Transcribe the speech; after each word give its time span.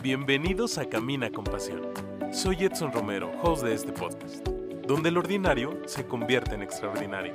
Bienvenidos 0.00 0.78
a 0.78 0.88
Camina 0.88 1.28
con 1.28 1.42
Pasión. 1.42 1.82
Soy 2.30 2.62
Edson 2.62 2.92
Romero, 2.92 3.32
host 3.42 3.64
de 3.64 3.74
este 3.74 3.90
podcast, 3.90 4.46
donde 4.86 5.08
el 5.08 5.18
ordinario 5.18 5.76
se 5.88 6.06
convierte 6.06 6.54
en 6.54 6.62
extraordinario. 6.62 7.32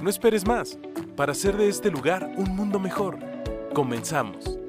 No 0.00 0.08
esperes 0.08 0.46
más 0.46 0.78
para 1.16 1.32
hacer 1.32 1.56
de 1.56 1.68
este 1.68 1.90
lugar 1.90 2.32
un 2.36 2.54
mundo 2.54 2.78
mejor. 2.78 3.18
Comenzamos. 3.74 4.60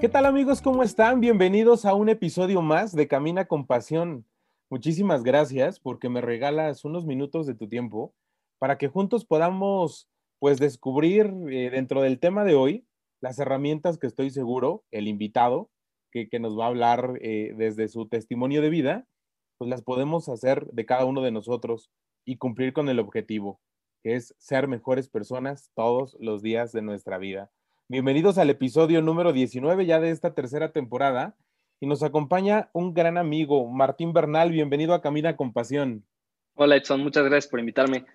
¿Qué 0.00 0.08
tal 0.08 0.26
amigos? 0.26 0.60
¿Cómo 0.60 0.82
están? 0.82 1.20
Bienvenidos 1.20 1.84
a 1.84 1.94
un 1.94 2.08
episodio 2.08 2.62
más 2.62 2.96
de 2.96 3.06
Camina 3.06 3.44
con 3.44 3.64
Pasión. 3.64 4.26
Muchísimas 4.70 5.22
gracias 5.22 5.78
porque 5.78 6.08
me 6.08 6.20
regalas 6.20 6.84
unos 6.84 7.06
minutos 7.06 7.46
de 7.46 7.54
tu 7.54 7.68
tiempo 7.68 8.12
para 8.58 8.76
que 8.76 8.88
juntos 8.88 9.24
podamos 9.24 10.08
pues 10.40 10.58
descubrir 10.58 11.32
eh, 11.48 11.70
dentro 11.70 12.02
del 12.02 12.18
tema 12.18 12.42
de 12.42 12.56
hoy 12.56 12.86
las 13.26 13.40
herramientas 13.40 13.98
que 13.98 14.06
estoy 14.06 14.30
seguro 14.30 14.84
el 14.92 15.08
invitado 15.08 15.68
que, 16.12 16.28
nos 16.38 16.56
va 16.56 16.66
a 16.66 16.68
hablar 16.68 17.18
eh, 17.20 17.54
desde 17.56 17.88
su 17.88 18.06
testimonio 18.06 18.62
de 18.62 18.70
vida, 18.70 19.04
pues 19.58 19.68
las 19.68 19.82
podemos 19.82 20.28
hacer 20.28 20.64
de 20.68 20.86
cada 20.86 21.04
uno 21.04 21.22
de 21.22 21.32
nosotros 21.32 21.90
y 22.24 22.36
cumplir 22.36 22.72
con 22.72 22.88
el 22.88 23.00
objetivo, 23.00 23.60
que 24.04 24.14
es 24.14 24.32
ser 24.38 24.68
mejores 24.68 25.08
personas 25.08 25.72
todos 25.74 26.16
los 26.20 26.40
días 26.40 26.70
de 26.70 26.82
nuestra 26.82 27.18
vida. 27.18 27.50
Bienvenidos 27.88 28.38
al 28.38 28.48
episodio 28.48 29.02
número 29.02 29.32
19 29.32 29.86
ya 29.86 29.98
de 29.98 30.10
esta 30.10 30.32
tercera 30.32 30.70
temporada 30.70 31.34
y 31.80 31.86
nos 31.86 32.04
acompaña 32.04 32.70
un 32.72 32.94
gran 32.94 33.18
amigo, 33.18 33.68
Martín 33.68 34.12
Bernal. 34.12 34.52
Bienvenido 34.52 34.94
a 34.94 35.02
Camina 35.02 35.36
con 35.36 35.52
Pasión. 35.52 36.06
Hola 36.54 36.76
Edson, 36.76 37.02
muchas 37.02 37.24
gracias 37.24 37.50
por 37.50 37.58
invitarme. 37.58 38.06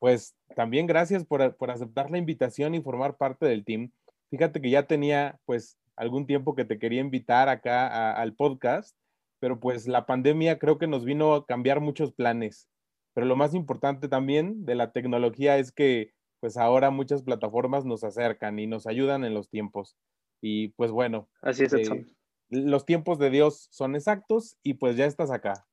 Pues 0.00 0.34
también 0.56 0.88
gracias 0.88 1.24
por, 1.24 1.54
por 1.54 1.70
aceptar 1.70 2.10
la 2.10 2.18
invitación 2.18 2.74
y 2.74 2.82
formar 2.82 3.16
parte 3.16 3.46
del 3.46 3.64
team. 3.64 3.92
Fíjate 4.30 4.60
que 4.60 4.70
ya 4.70 4.86
tenía 4.86 5.38
pues 5.44 5.78
algún 5.96 6.26
tiempo 6.26 6.54
que 6.54 6.64
te 6.64 6.78
quería 6.78 7.00
invitar 7.00 7.48
acá 7.48 8.12
al 8.12 8.34
podcast, 8.34 8.96
pero 9.40 9.60
pues 9.60 9.86
la 9.86 10.06
pandemia 10.06 10.58
creo 10.58 10.78
que 10.78 10.86
nos 10.86 11.04
vino 11.04 11.34
a 11.34 11.46
cambiar 11.46 11.80
muchos 11.80 12.12
planes. 12.12 12.68
Pero 13.14 13.26
lo 13.26 13.36
más 13.36 13.54
importante 13.54 14.08
también 14.08 14.66
de 14.66 14.74
la 14.74 14.92
tecnología 14.92 15.56
es 15.58 15.72
que 15.72 16.12
pues 16.40 16.56
ahora 16.56 16.90
muchas 16.90 17.22
plataformas 17.22 17.84
nos 17.84 18.04
acercan 18.04 18.58
y 18.58 18.66
nos 18.66 18.86
ayudan 18.86 19.24
en 19.24 19.32
los 19.34 19.48
tiempos. 19.48 19.96
Y 20.42 20.68
pues 20.68 20.90
bueno. 20.90 21.28
Así 21.40 21.64
es, 21.64 21.72
eh, 21.72 22.06
los 22.50 22.84
tiempos 22.84 23.18
de 23.18 23.30
Dios 23.30 23.68
son 23.70 23.96
exactos 23.96 24.58
y 24.62 24.74
pues 24.74 24.96
ya 24.96 25.06
estás 25.06 25.30
acá. 25.30 25.66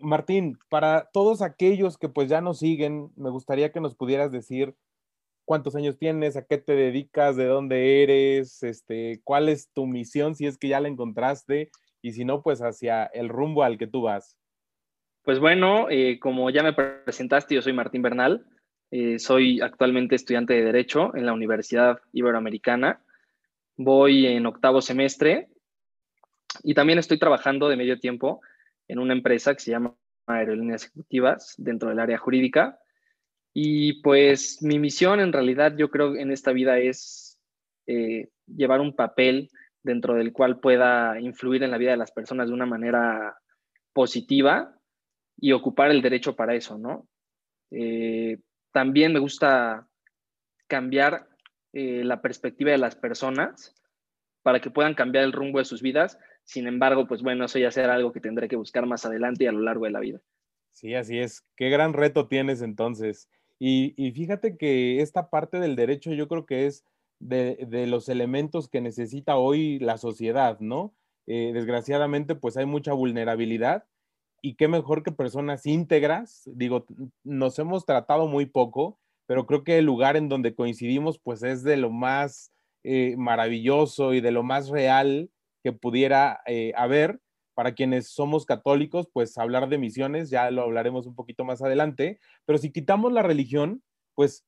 Martín, 0.00 0.58
para 0.68 1.08
todos 1.12 1.42
aquellos 1.42 1.98
que 1.98 2.08
pues 2.08 2.28
ya 2.28 2.40
nos 2.40 2.58
siguen, 2.58 3.10
me 3.16 3.30
gustaría 3.30 3.72
que 3.72 3.80
nos 3.80 3.94
pudieras 3.94 4.32
decir 4.32 4.74
cuántos 5.46 5.76
años 5.76 5.96
tienes, 5.96 6.36
a 6.36 6.44
qué 6.44 6.58
te 6.58 6.74
dedicas, 6.74 7.36
de 7.36 7.46
dónde 7.46 8.02
eres, 8.02 8.62
este, 8.62 9.20
cuál 9.24 9.48
es 9.48 9.70
tu 9.72 9.86
misión, 9.86 10.34
si 10.34 10.46
es 10.46 10.58
que 10.58 10.68
ya 10.68 10.80
la 10.80 10.88
encontraste, 10.88 11.70
y 12.02 12.12
si 12.12 12.26
no, 12.26 12.42
pues 12.42 12.60
hacia 12.60 13.04
el 13.06 13.30
rumbo 13.30 13.62
al 13.62 13.78
que 13.78 13.86
tú 13.86 14.02
vas. 14.02 14.36
Pues 15.22 15.38
bueno, 15.40 15.86
eh, 15.88 16.18
como 16.20 16.50
ya 16.50 16.62
me 16.62 16.72
presentaste, 16.72 17.54
yo 17.54 17.62
soy 17.62 17.72
Martín 17.72 18.02
Bernal, 18.02 18.44
eh, 18.90 19.18
soy 19.18 19.60
actualmente 19.60 20.14
estudiante 20.14 20.54
de 20.54 20.64
Derecho 20.64 21.16
en 21.16 21.26
la 21.26 21.32
Universidad 21.32 21.98
Iberoamericana, 22.12 23.00
voy 23.76 24.26
en 24.26 24.46
octavo 24.46 24.80
semestre 24.80 25.48
y 26.62 26.74
también 26.74 26.98
estoy 26.98 27.18
trabajando 27.18 27.68
de 27.68 27.76
medio 27.76 27.98
tiempo 27.98 28.40
en 28.88 28.98
una 28.98 29.12
empresa 29.12 29.54
que 29.54 29.60
se 29.60 29.72
llama 29.72 29.96
Aerolíneas 30.26 30.84
Ejecutivas 30.84 31.54
dentro 31.58 31.88
del 31.88 31.98
área 31.98 32.18
jurídica 32.18 32.78
y 33.58 34.02
pues 34.02 34.60
mi 34.60 34.78
misión 34.78 35.18
en 35.18 35.32
realidad 35.32 35.74
yo 35.78 35.88
creo 35.88 36.14
en 36.14 36.30
esta 36.30 36.52
vida 36.52 36.78
es 36.78 37.38
eh, 37.86 38.28
llevar 38.46 38.82
un 38.82 38.94
papel 38.94 39.48
dentro 39.82 40.12
del 40.12 40.34
cual 40.34 40.60
pueda 40.60 41.18
influir 41.18 41.62
en 41.62 41.70
la 41.70 41.78
vida 41.78 41.92
de 41.92 41.96
las 41.96 42.12
personas 42.12 42.48
de 42.48 42.52
una 42.52 42.66
manera 42.66 43.34
positiva 43.94 44.78
y 45.38 45.52
ocupar 45.52 45.90
el 45.90 46.02
derecho 46.02 46.36
para 46.36 46.54
eso, 46.54 46.76
¿no? 46.76 47.08
Eh, 47.70 48.40
también 48.72 49.14
me 49.14 49.20
gusta 49.20 49.88
cambiar 50.66 51.26
eh, 51.72 52.04
la 52.04 52.20
perspectiva 52.20 52.72
de 52.72 52.78
las 52.78 52.94
personas 52.94 53.74
para 54.42 54.60
que 54.60 54.70
puedan 54.70 54.92
cambiar 54.92 55.24
el 55.24 55.32
rumbo 55.32 55.60
de 55.60 55.64
sus 55.64 55.80
vidas. 55.80 56.18
Sin 56.44 56.66
embargo, 56.66 57.06
pues 57.06 57.22
bueno, 57.22 57.46
eso 57.46 57.58
ya 57.58 57.70
será 57.70 57.94
algo 57.94 58.12
que 58.12 58.20
tendré 58.20 58.48
que 58.48 58.56
buscar 58.56 58.84
más 58.84 59.06
adelante 59.06 59.44
y 59.44 59.46
a 59.46 59.52
lo 59.52 59.60
largo 59.60 59.86
de 59.86 59.92
la 59.92 60.00
vida. 60.00 60.20
Sí, 60.72 60.94
así 60.94 61.18
es. 61.18 61.42
Qué 61.56 61.70
gran 61.70 61.94
reto 61.94 62.28
tienes 62.28 62.60
entonces. 62.60 63.30
Y, 63.58 64.12
fíjate 64.14 64.56
que 64.56 65.00
esta 65.00 65.30
parte 65.30 65.60
del 65.60 65.76
derecho 65.76 66.12
yo 66.12 66.28
creo 66.28 66.44
que 66.44 66.66
es 66.66 66.84
de, 67.20 67.86
los 67.88 68.08
elementos 68.08 68.68
que 68.68 68.80
necesita 68.80 69.36
hoy 69.36 69.78
la 69.78 69.96
sociedad, 69.96 70.60
¿no? 70.60 70.94
Eh, 71.26 71.52
desgraciadamente, 71.54 72.34
pues 72.34 72.56
hay 72.56 72.66
mucha 72.66 72.92
vulnerabilidad 72.92 73.84
y 74.42 74.54
qué 74.54 74.68
mejor 74.68 75.02
que 75.02 75.10
personas 75.10 75.66
íntegras. 75.66 76.42
Digo, 76.54 76.86
nos 77.24 77.58
hemos 77.58 77.84
tratado 77.84 78.28
muy 78.28 78.46
poco, 78.46 78.98
pero 79.26 79.46
creo 79.46 79.64
que 79.64 79.78
el 79.78 79.86
lugar 79.86 80.16
en 80.16 80.28
donde 80.28 80.54
coincidimos, 80.54 81.18
pues 81.18 81.42
es 81.42 81.62
de 81.62 81.76
lo 81.76 81.90
más 81.90 82.52
eh, 82.84 83.16
maravilloso 83.16 84.14
y 84.14 84.20
de 84.20 84.30
lo 84.30 84.42
más 84.42 84.68
real 84.68 85.30
que 85.64 85.72
pudiera 85.72 86.42
eh, 86.46 86.72
haber 86.76 87.20
para 87.56 87.72
quienes 87.72 88.10
somos 88.10 88.44
católicos, 88.44 89.08
pues 89.10 89.38
hablar 89.38 89.70
de 89.70 89.78
misiones, 89.78 90.28
ya 90.28 90.50
lo 90.50 90.60
hablaremos 90.60 91.06
un 91.06 91.14
poquito 91.14 91.42
más 91.42 91.62
adelante, 91.62 92.20
pero 92.44 92.58
si 92.58 92.70
quitamos 92.70 93.14
la 93.14 93.22
religión, 93.22 93.82
pues 94.14 94.44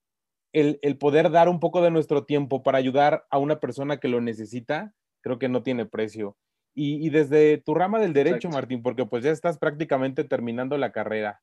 el, 0.52 0.78
poder 0.98 1.30
dar 1.30 1.48
un 1.48 1.58
poco 1.58 1.80
de 1.80 1.91
nuestro 1.91 2.26
tiempo 2.26 2.62
para 2.62 2.76
ayudar 2.76 3.24
a 3.30 3.38
una 3.38 3.60
persona 3.60 3.96
que 3.96 4.08
lo 4.08 4.20
necesita, 4.20 4.94
creo 5.22 5.38
que 5.38 5.48
no 5.48 5.62
tiene 5.62 5.86
precio. 5.86 6.36
Y, 6.74 7.08
desde 7.08 7.56
tu 7.58 7.74
rama 7.74 7.98
del 7.98 8.12
derecho, 8.12 8.50
Martín, 8.50 8.82
porque 8.82 9.06
pues 9.06 9.25
ya 9.25 9.30
estás 9.30 9.58
prácticamente 9.58 10.22
terminando 10.22 10.76
la 10.76 10.92
carrera, 10.92 11.40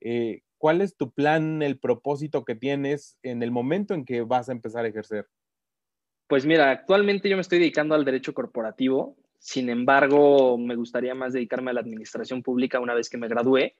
eh, 0.00 0.40
¿cuál 0.56 0.80
es 0.80 0.96
tu 0.96 1.12
plan, 1.12 1.62
el 1.62 1.78
propósito 1.78 2.44
que 2.44 2.56
tienes 2.56 3.18
en 3.22 3.42
el 3.42 3.50
momento 3.50 3.92
en 3.92 4.06
que 4.06 4.22
vas 4.22 4.48
a 4.48 4.52
empezar 4.52 4.86
a 4.86 4.88
ejercer? 4.88 5.26
Pues 6.26 6.46
mira, 6.46 6.70
actualmente 6.70 7.28
yo 7.28 7.36
me 7.36 7.42
estoy 7.42 7.58
dedicando 7.58 7.94
al 7.94 8.06
derecho 8.06 8.32
corporativo. 8.32 9.14
Sin 9.42 9.68
embargo, 9.70 10.56
me 10.56 10.76
gustaría 10.76 11.16
más 11.16 11.32
dedicarme 11.32 11.72
a 11.72 11.74
la 11.74 11.80
administración 11.80 12.44
pública 12.44 12.78
una 12.78 12.94
vez 12.94 13.10
que 13.10 13.18
me 13.18 13.26
gradué 13.26 13.74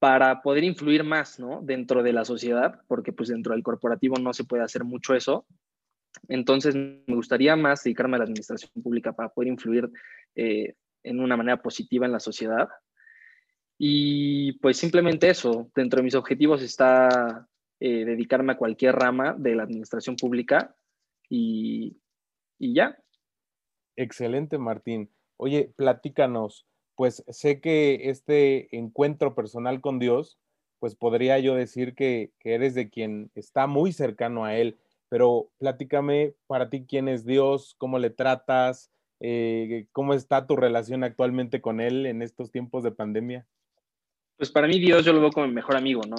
para 0.00 0.42
poder 0.42 0.64
influir 0.64 1.04
más 1.04 1.38
¿no? 1.38 1.60
dentro 1.62 2.02
de 2.02 2.12
la 2.12 2.24
sociedad, 2.24 2.80
porque 2.88 3.12
pues 3.12 3.28
dentro 3.28 3.52
del 3.52 3.62
corporativo 3.62 4.16
no 4.18 4.32
se 4.32 4.42
puede 4.42 4.64
hacer 4.64 4.82
mucho 4.82 5.14
eso. 5.14 5.46
Entonces, 6.26 6.74
me 6.74 7.14
gustaría 7.14 7.54
más 7.54 7.84
dedicarme 7.84 8.16
a 8.16 8.18
la 8.18 8.24
administración 8.24 8.72
pública 8.82 9.12
para 9.12 9.28
poder 9.28 9.46
influir 9.46 9.88
eh, 10.34 10.74
en 11.04 11.20
una 11.20 11.36
manera 11.36 11.62
positiva 11.62 12.04
en 12.04 12.12
la 12.12 12.20
sociedad. 12.20 12.68
Y 13.78 14.54
pues 14.54 14.76
simplemente 14.76 15.30
eso, 15.30 15.70
dentro 15.72 15.98
de 15.98 16.04
mis 16.04 16.16
objetivos 16.16 16.62
está 16.62 17.46
eh, 17.78 18.04
dedicarme 18.04 18.54
a 18.54 18.56
cualquier 18.56 18.96
rama 18.96 19.36
de 19.38 19.54
la 19.54 19.62
administración 19.62 20.16
pública 20.16 20.74
y, 21.28 21.96
y 22.58 22.74
ya, 22.74 22.98
Excelente, 23.96 24.58
Martín. 24.58 25.10
Oye, 25.38 25.72
platícanos, 25.76 26.66
pues 26.94 27.24
sé 27.28 27.60
que 27.60 28.10
este 28.10 28.74
encuentro 28.76 29.34
personal 29.34 29.80
con 29.80 29.98
Dios, 29.98 30.38
pues 30.78 30.94
podría 30.94 31.38
yo 31.38 31.54
decir 31.54 31.94
que, 31.94 32.32
eres 32.40 32.74
de 32.74 32.90
quien 32.90 33.30
está 33.34 33.66
muy 33.66 33.92
cercano 33.92 34.44
a 34.44 34.56
Él, 34.56 34.78
pero 35.08 35.50
platícame 35.58 36.34
para 36.46 36.70
ti 36.70 36.84
quién 36.86 37.08
es 37.08 37.24
Dios, 37.24 37.74
cómo 37.78 37.98
le 37.98 38.10
tratas, 38.10 38.90
eh, 39.20 39.86
cómo 39.92 40.14
está 40.14 40.46
tu 40.46 40.56
relación 40.56 41.04
actualmente 41.04 41.60
con 41.60 41.80
Él 41.80 42.06
en 42.06 42.22
estos 42.22 42.50
tiempos 42.50 42.82
de 42.82 42.92
pandemia. 42.92 43.46
Pues 44.36 44.50
para 44.50 44.66
mí 44.66 44.78
Dios 44.78 45.04
yo 45.04 45.12
lo 45.12 45.20
veo 45.20 45.30
como 45.30 45.46
mi 45.46 45.54
mejor 45.54 45.76
amigo, 45.76 46.02
¿no? 46.06 46.16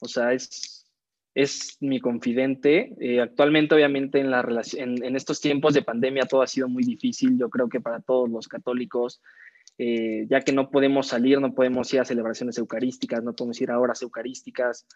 O 0.00 0.08
sea, 0.08 0.32
es 0.32 0.77
es 1.38 1.76
mi 1.80 2.00
confidente. 2.00 2.96
Eh, 2.98 3.20
actualmente, 3.20 3.72
obviamente, 3.72 4.18
en, 4.18 4.28
la 4.28 4.42
relación, 4.42 5.04
en, 5.04 5.14
estos 5.14 5.40
tiempos 5.40 5.72
de 5.72 5.82
pandemia 5.82 6.24
todo 6.24 6.42
ha 6.42 6.48
sido 6.48 6.68
muy 6.68 6.82
difícil, 6.82 7.38
yo 7.38 7.48
creo 7.48 7.68
que 7.68 7.80
para 7.80 8.00
todos 8.00 8.28
los 8.28 8.48
católicos, 8.48 9.22
eh, 9.78 10.26
ya 10.28 10.40
que 10.40 10.50
no 10.50 10.68
podemos 10.68 11.06
salir, 11.06 11.40
no 11.40 11.54
podemos 11.54 11.94
ir 11.94 12.00
a 12.00 12.04
celebraciones 12.04 12.58
eucarísticas, 12.58 13.22
no 13.22 13.34
podemos 13.34 13.60
ir 13.60 13.70
a 13.70 13.78
horas 13.78 14.02
eucarísticas 14.02 14.88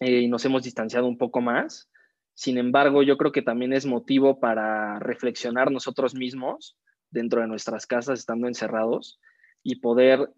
eh, 0.00 0.22
y 0.22 0.28
nos 0.28 0.44
hemos 0.44 0.64
distanciado 0.64 1.06
un 1.06 1.18
poco 1.18 1.40
más. 1.40 1.88
Sin 2.34 2.58
embargo, 2.58 3.04
yo 3.04 3.16
creo 3.16 3.30
que 3.30 3.42
también 3.42 3.72
es 3.72 3.86
motivo 3.86 4.40
para 4.40 4.98
reflexionar 4.98 5.70
nosotros 5.70 6.16
mismos 6.16 6.76
dentro 7.10 7.40
de 7.42 7.46
nuestras 7.46 7.86
casas, 7.86 8.18
estando 8.18 8.48
encerrados, 8.48 9.20
y 9.62 9.76
poder 9.76 10.32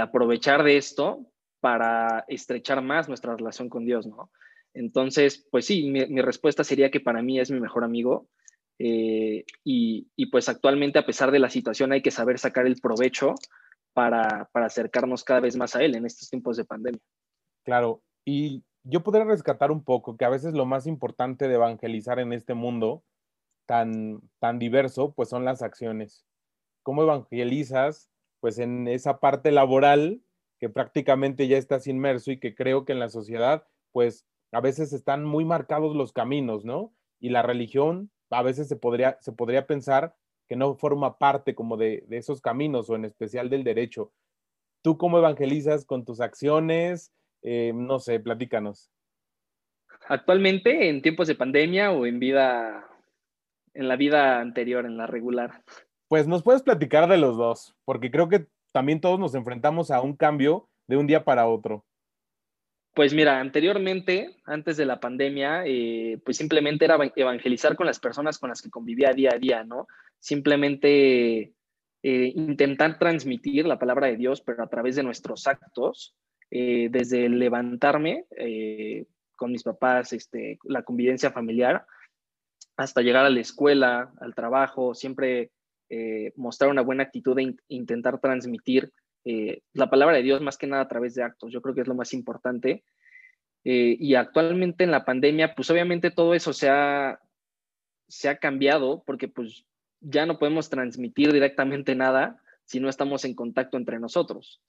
aprovechar 0.00 0.62
de 0.62 0.76
esto 0.76 1.26
para 1.60 2.24
estrechar 2.28 2.82
más 2.82 3.08
nuestra 3.08 3.36
relación 3.36 3.68
con 3.68 3.84
Dios, 3.84 4.06
¿no? 4.06 4.30
Entonces, 4.74 5.46
pues 5.50 5.66
sí, 5.66 5.90
mi, 5.90 6.20
respuesta 6.20 6.62
sería 6.62 6.90
que 6.90 7.00
para 7.00 7.22
mí 7.22 7.40
es 7.40 7.50
mi 7.50 7.58
mejor 7.58 7.84
amigo 7.84 8.28
eh, 8.78 9.44
y, 9.64 10.26
pues 10.30 10.48
actualmente 10.48 10.98
a 10.98 11.06
pesar 11.06 11.30
de 11.30 11.40
la 11.40 11.50
situación 11.50 11.92
hay 11.92 12.02
que 12.02 12.10
saber 12.10 12.38
sacar 12.38 12.66
el 12.66 12.80
provecho 12.80 13.34
para, 13.92 14.48
acercarnos 14.52 15.24
cada 15.24 15.40
vez 15.40 15.56
más 15.56 15.74
a 15.74 15.82
Él 15.82 15.96
en 15.96 16.06
estos 16.06 16.30
tiempos 16.30 16.56
de 16.56 16.64
pandemia. 16.64 17.00
Claro, 17.64 18.02
y 18.24 18.62
yo 18.84 19.02
podría 19.02 19.24
rescatar 19.24 19.72
un 19.72 19.82
poco 19.82 20.16
que 20.16 20.24
a 20.24 20.30
veces 20.30 20.54
lo 20.54 20.64
más 20.64 20.86
importante 20.86 21.48
de 21.48 21.54
evangelizar 21.54 22.20
en 22.20 22.32
este 22.32 22.54
mundo 22.54 23.02
tan, 23.66 24.20
tan 24.38 24.58
diverso, 24.58 25.12
pues 25.12 25.28
son 25.28 25.44
las 25.44 25.62
acciones. 25.62 26.24
¿Cómo 26.84 27.02
evangelizas? 27.02 28.10
Pues 28.40 28.58
en 28.58 28.86
esa 28.86 29.18
parte 29.18 29.50
laboral 29.50 30.22
que 30.58 30.68
prácticamente 30.68 31.48
ya 31.48 31.56
estás 31.56 31.86
inmerso 31.86 32.30
y 32.30 32.38
que 32.38 32.54
creo 32.54 32.84
que 32.84 32.92
en 32.92 32.98
la 32.98 33.08
sociedad, 33.08 33.66
pues 33.92 34.26
a 34.52 34.60
veces 34.60 34.92
están 34.92 35.24
muy 35.24 35.44
marcados 35.44 35.94
los 35.94 36.12
caminos, 36.12 36.64
¿no? 36.64 36.92
Y 37.20 37.30
la 37.30 37.42
religión 37.42 38.10
a 38.30 38.42
veces 38.42 38.68
se 38.68 38.76
podría, 38.76 39.18
se 39.20 39.32
podría 39.32 39.66
pensar 39.66 40.14
que 40.48 40.56
no 40.56 40.74
forma 40.74 41.18
parte 41.18 41.54
como 41.54 41.76
de, 41.76 42.04
esos 42.10 42.40
caminos 42.40 42.88
o 42.88 42.96
en 42.96 43.04
especial 43.04 43.50
del 43.50 43.64
derecho. 43.64 44.12
¿Tú 44.82 44.96
cómo 44.96 45.18
evangelizas 45.18 45.84
con 45.84 46.04
tus 46.04 46.20
acciones? 46.20 47.12
Eh, 47.42 47.72
no 47.74 47.98
sé, 47.98 48.18
platícanos. 48.18 48.90
Actualmente, 50.08 50.88
en 50.88 51.02
tiempos 51.02 51.28
de 51.28 51.34
pandemia 51.34 51.90
o 51.90 52.06
en 52.06 52.18
vida, 52.18 52.88
en 53.74 53.88
la 53.88 53.96
vida 53.96 54.40
anterior, 54.40 54.86
en 54.86 54.96
la 54.96 55.06
regular. 55.06 55.62
Pues 56.08 56.26
nos 56.26 56.42
puedes 56.42 56.62
platicar 56.62 57.08
de 57.08 57.18
los 57.18 57.36
dos, 57.36 57.76
porque 57.84 58.10
creo 58.10 58.28
que 58.28 58.46
también 58.78 59.00
todos 59.00 59.18
nos 59.18 59.34
enfrentamos 59.34 59.90
a 59.90 60.00
un 60.00 60.14
cambio 60.14 60.68
de 60.86 60.96
un 60.96 61.08
día 61.08 61.24
para 61.24 61.48
otro. 61.48 61.84
Pues 62.94 63.12
mira, 63.12 63.40
anteriormente, 63.40 64.36
antes 64.44 64.76
de 64.76 64.86
la 64.86 65.00
pandemia, 65.00 65.64
eh, 65.66 66.20
pues 66.24 66.36
simplemente 66.36 66.84
era 66.84 66.96
evangelizar 67.16 67.74
con 67.74 67.86
las 67.86 67.98
personas 67.98 68.38
con 68.38 68.50
las 68.50 68.62
que 68.62 68.70
convivía 68.70 69.12
día 69.12 69.30
a 69.34 69.38
día, 69.38 69.64
¿no? 69.64 69.88
Simplemente 70.20 71.54
eh, 72.04 72.32
intentar 72.36 73.00
transmitir 73.00 73.66
la 73.66 73.80
palabra 73.80 74.06
de 74.06 74.16
Dios, 74.16 74.42
pero 74.42 74.62
a 74.62 74.68
través 74.68 74.94
de 74.94 75.02
nuestros 75.02 75.48
actos, 75.48 76.14
eh, 76.48 76.86
desde 76.92 77.28
levantarme 77.28 78.26
con 79.34 79.50
mis 79.50 79.64
papás, 79.64 80.12
este, 80.12 80.60
la 80.62 80.84
convivencia 80.84 81.32
familiar, 81.32 81.84
hasta 82.76 83.02
llegar 83.02 83.24
a 83.24 83.30
la 83.30 83.40
escuela, 83.40 84.12
al 84.20 84.36
trabajo, 84.36 84.94
siempre 84.94 85.50
mostrar 86.36 86.70
una 86.70 86.82
buena 86.82 87.04
actitud 87.04 87.38
e 87.38 87.56
intentar 87.68 88.20
transmitir 88.20 88.92
eh, 89.24 89.60
la 89.74 89.90
palabra 89.90 90.16
de 90.16 90.22
Dios 90.22 90.40
más 90.40 90.56
que 90.56 90.66
nada 90.66 90.82
a 90.82 90.88
través 90.88 91.14
de 91.14 91.22
actos. 91.22 91.52
Yo 91.52 91.60
creo 91.60 91.74
que 91.74 91.82
es 91.82 91.88
lo 91.88 91.94
más 91.94 92.14
importante. 92.14 92.84
Eh, 93.64 93.96
y 93.98 94.14
actualmente 94.14 94.84
en 94.84 94.90
la 94.90 95.04
pandemia, 95.04 95.54
pues 95.54 95.70
obviamente 95.70 96.10
todo 96.10 96.34
eso 96.34 96.52
se 96.52 96.68
ha, 96.70 97.20
se 98.06 98.28
ha 98.28 98.38
cambiado 98.38 99.02
porque 99.04 99.28
pues 99.28 99.66
ya 100.00 100.24
no 100.24 100.38
podemos 100.38 100.70
transmitir 100.70 101.32
directamente 101.32 101.94
nada 101.94 102.40
si 102.64 102.80
no 102.80 102.88
estamos 102.88 103.24
en 103.26 103.34
contacto 103.34 103.76
entre 103.76 103.98
nosotros. 103.98 104.62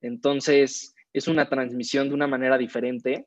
Entonces, 0.00 0.94
es 1.12 1.28
una 1.28 1.48
transmisión 1.48 2.08
de 2.08 2.14
una 2.14 2.26
manera 2.26 2.56
diferente. 2.56 3.26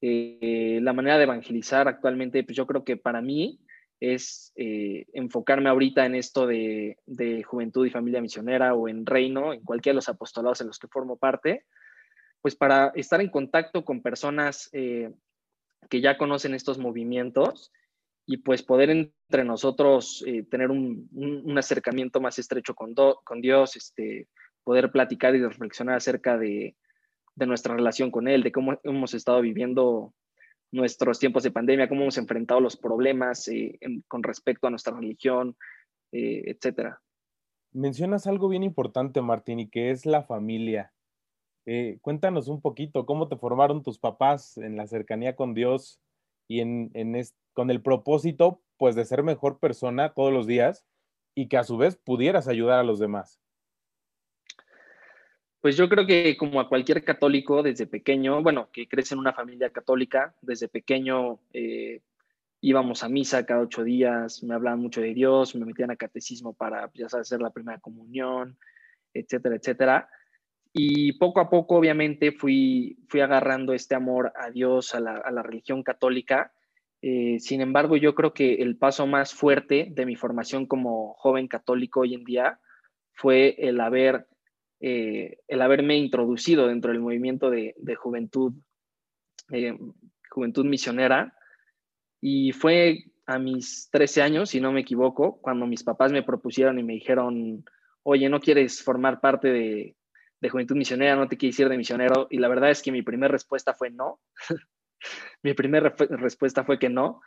Eh, 0.00 0.78
la 0.82 0.92
manera 0.92 1.18
de 1.18 1.24
evangelizar 1.24 1.88
actualmente, 1.88 2.42
pues 2.44 2.56
yo 2.56 2.66
creo 2.66 2.84
que 2.84 2.96
para 2.96 3.20
mí 3.20 3.60
es 4.02 4.52
eh, 4.56 5.06
enfocarme 5.12 5.68
ahorita 5.68 6.04
en 6.04 6.16
esto 6.16 6.44
de, 6.48 6.96
juventud 7.46 7.86
y 7.86 7.90
familia 7.90 8.20
misionera 8.20 8.74
o 8.74 8.88
en 8.88 9.06
reino, 9.06 9.52
en 9.52 9.62
cualquiera 9.62 9.92
de 9.92 9.98
los 9.98 10.08
apostolados 10.08 10.60
en 10.60 10.66
los 10.66 10.80
que 10.80 10.88
formo 10.88 11.16
parte, 11.16 11.64
pues 12.40 12.56
para 12.56 12.88
estar 12.96 13.20
en 13.20 13.30
contacto 13.30 13.84
con 13.84 14.02
personas 14.02 14.68
eh, 14.72 15.12
que 15.88 16.00
ya 16.00 16.18
conocen 16.18 16.52
estos 16.52 16.78
movimientos 16.78 17.70
y 18.26 18.38
pues 18.38 18.64
poder 18.64 18.90
entre 18.90 19.44
nosotros 19.44 20.24
eh, 20.26 20.42
tener 20.50 20.72
un, 20.72 21.54
acercamiento 21.56 22.20
más 22.20 22.40
estrecho 22.40 22.74
con, 22.74 22.94
con 22.94 23.40
Dios, 23.40 23.76
este, 23.76 24.26
poder 24.64 24.90
platicar 24.90 25.36
y 25.36 25.42
reflexionar 25.42 25.94
acerca 25.94 26.36
de, 26.36 26.74
de 27.36 27.46
nuestra 27.46 27.76
relación 27.76 28.10
con 28.10 28.26
Él, 28.26 28.42
de 28.42 28.50
cómo 28.50 28.80
hemos 28.82 29.14
estado 29.14 29.40
viviendo 29.42 30.12
nuestros 30.72 31.18
tiempos 31.18 31.42
de 31.42 31.50
pandemia, 31.50 31.88
cómo 31.88 32.02
hemos 32.02 32.18
enfrentado 32.18 32.60
los 32.60 32.76
problemas 32.76 33.46
eh, 33.48 33.78
con 34.08 34.22
respecto 34.22 34.66
a 34.66 34.70
nuestra 34.70 34.96
religión, 34.96 35.56
eh, 36.10 36.42
etcétera. 36.46 37.00
Mencionas 37.72 38.26
algo 38.26 38.48
bien 38.48 38.62
importante, 38.62 39.20
Martín, 39.20 39.60
y 39.60 39.68
que 39.68 39.90
es 39.90 40.04
la 40.06 40.22
familia. 40.22 40.92
Eh, 41.66 41.98
cuéntanos 42.00 42.48
un 42.48 42.60
poquito 42.60 43.06
cómo 43.06 43.28
te 43.28 43.36
formaron 43.36 43.82
tus 43.82 43.98
papás 43.98 44.56
en 44.58 44.76
la 44.76 44.86
cercanía 44.86 45.36
con 45.36 45.54
Dios 45.54 46.00
y 46.48 46.60
en, 46.60 46.90
con 47.52 47.70
el 47.70 47.82
propósito, 47.82 48.60
pues, 48.78 48.94
de 48.94 49.04
ser 49.04 49.22
mejor 49.22 49.58
persona 49.58 50.12
todos 50.12 50.32
los 50.32 50.46
días 50.46 50.84
y 51.34 51.48
que 51.48 51.56
a 51.56 51.64
su 51.64 51.76
vez 51.76 51.96
pudieras 51.96 52.48
ayudar 52.48 52.78
a 52.78 52.84
los 52.84 52.98
demás. 52.98 53.41
Pues 55.62 55.76
yo 55.76 55.88
creo 55.88 56.04
que 56.04 56.36
como 56.36 56.60
a 56.60 56.68
cualquier 56.68 57.04
católico 57.04 57.62
desde 57.62 57.86
pequeño, 57.86 58.42
bueno, 58.42 58.68
que 58.72 58.88
crece 58.88 59.14
en 59.14 59.20
una 59.20 59.32
familia 59.32 59.70
católica, 59.70 60.34
desde 60.42 60.66
pequeño 60.66 61.38
eh, 61.52 62.00
íbamos 62.60 63.04
a 63.04 63.08
misa 63.08 63.46
cada 63.46 63.60
ocho 63.60 63.84
días, 63.84 64.42
me 64.42 64.54
hablaban 64.54 64.80
mucho 64.80 65.00
de 65.00 65.14
Dios, 65.14 65.54
me 65.54 65.64
metían 65.64 65.92
a 65.92 65.96
catecismo 65.96 66.52
para, 66.52 66.90
ya 66.94 67.06
hacer 67.06 67.40
la 67.40 67.50
primera 67.50 67.78
comunión, 67.78 68.58
etcétera, 69.14 69.54
etcétera. 69.54 70.08
Y 70.72 71.12
poco 71.12 71.38
a 71.38 71.48
poco, 71.48 71.76
obviamente, 71.76 72.32
fui, 72.32 72.98
fui 73.08 73.20
agarrando 73.20 73.72
este 73.72 73.94
amor 73.94 74.32
a 74.34 74.50
Dios, 74.50 74.96
a 74.96 75.00
la, 75.00 75.42
religión 75.44 75.84
católica. 75.84 76.52
Eh, 77.02 77.38
sin 77.38 77.60
embargo, 77.60 77.96
yo 77.96 78.16
creo 78.16 78.34
que 78.34 78.54
el 78.54 78.76
paso 78.76 79.06
más 79.06 79.32
fuerte 79.32 79.86
de 79.92 80.06
mi 80.06 80.16
formación 80.16 80.66
como 80.66 81.14
joven 81.14 81.46
católico 81.46 82.00
hoy 82.00 82.14
en 82.14 82.24
día 82.24 82.58
fue 83.12 83.54
el 83.58 83.80
haber 83.80 84.26
eh, 84.84 85.38
el 85.46 85.62
haberme 85.62 85.96
introducido 85.96 86.66
dentro 86.66 86.90
del 86.90 87.00
movimiento 87.00 87.50
de, 87.50 87.72
juventud, 87.94 88.52
eh, 89.52 89.78
juventud 90.28 90.64
misionera. 90.64 91.38
Y 92.20 92.50
fue 92.50 93.04
a 93.26 93.38
mis 93.38 93.88
13 93.92 94.22
años, 94.22 94.50
si 94.50 94.60
no 94.60 94.72
me 94.72 94.80
equivoco, 94.80 95.40
cuando 95.40 95.68
mis 95.68 95.84
papás 95.84 96.10
me 96.10 96.24
propusieron 96.24 96.80
y 96.80 96.82
me 96.82 96.94
dijeron, 96.94 97.64
oye, 98.02 98.28
¿no 98.28 98.40
quieres 98.40 98.82
formar 98.82 99.20
parte 99.20 99.48
de, 99.52 99.96
Juventud 100.50 100.74
Misionera? 100.74 101.14
¿No 101.14 101.28
te 101.28 101.36
quieres 101.36 101.60
ir 101.60 101.68
de 101.68 101.76
misionero? 101.76 102.26
Y 102.28 102.38
la 102.38 102.48
verdad 102.48 102.70
es 102.70 102.82
que 102.82 102.90
mi 102.90 103.02
primera 103.02 103.30
respuesta 103.30 103.74
fue 103.74 103.90
no. 103.90 104.18
mi 105.44 105.54
primera 105.54 105.94
respuesta 105.96 106.64
fue 106.64 106.80
que 106.80 106.88
no. 106.88 107.20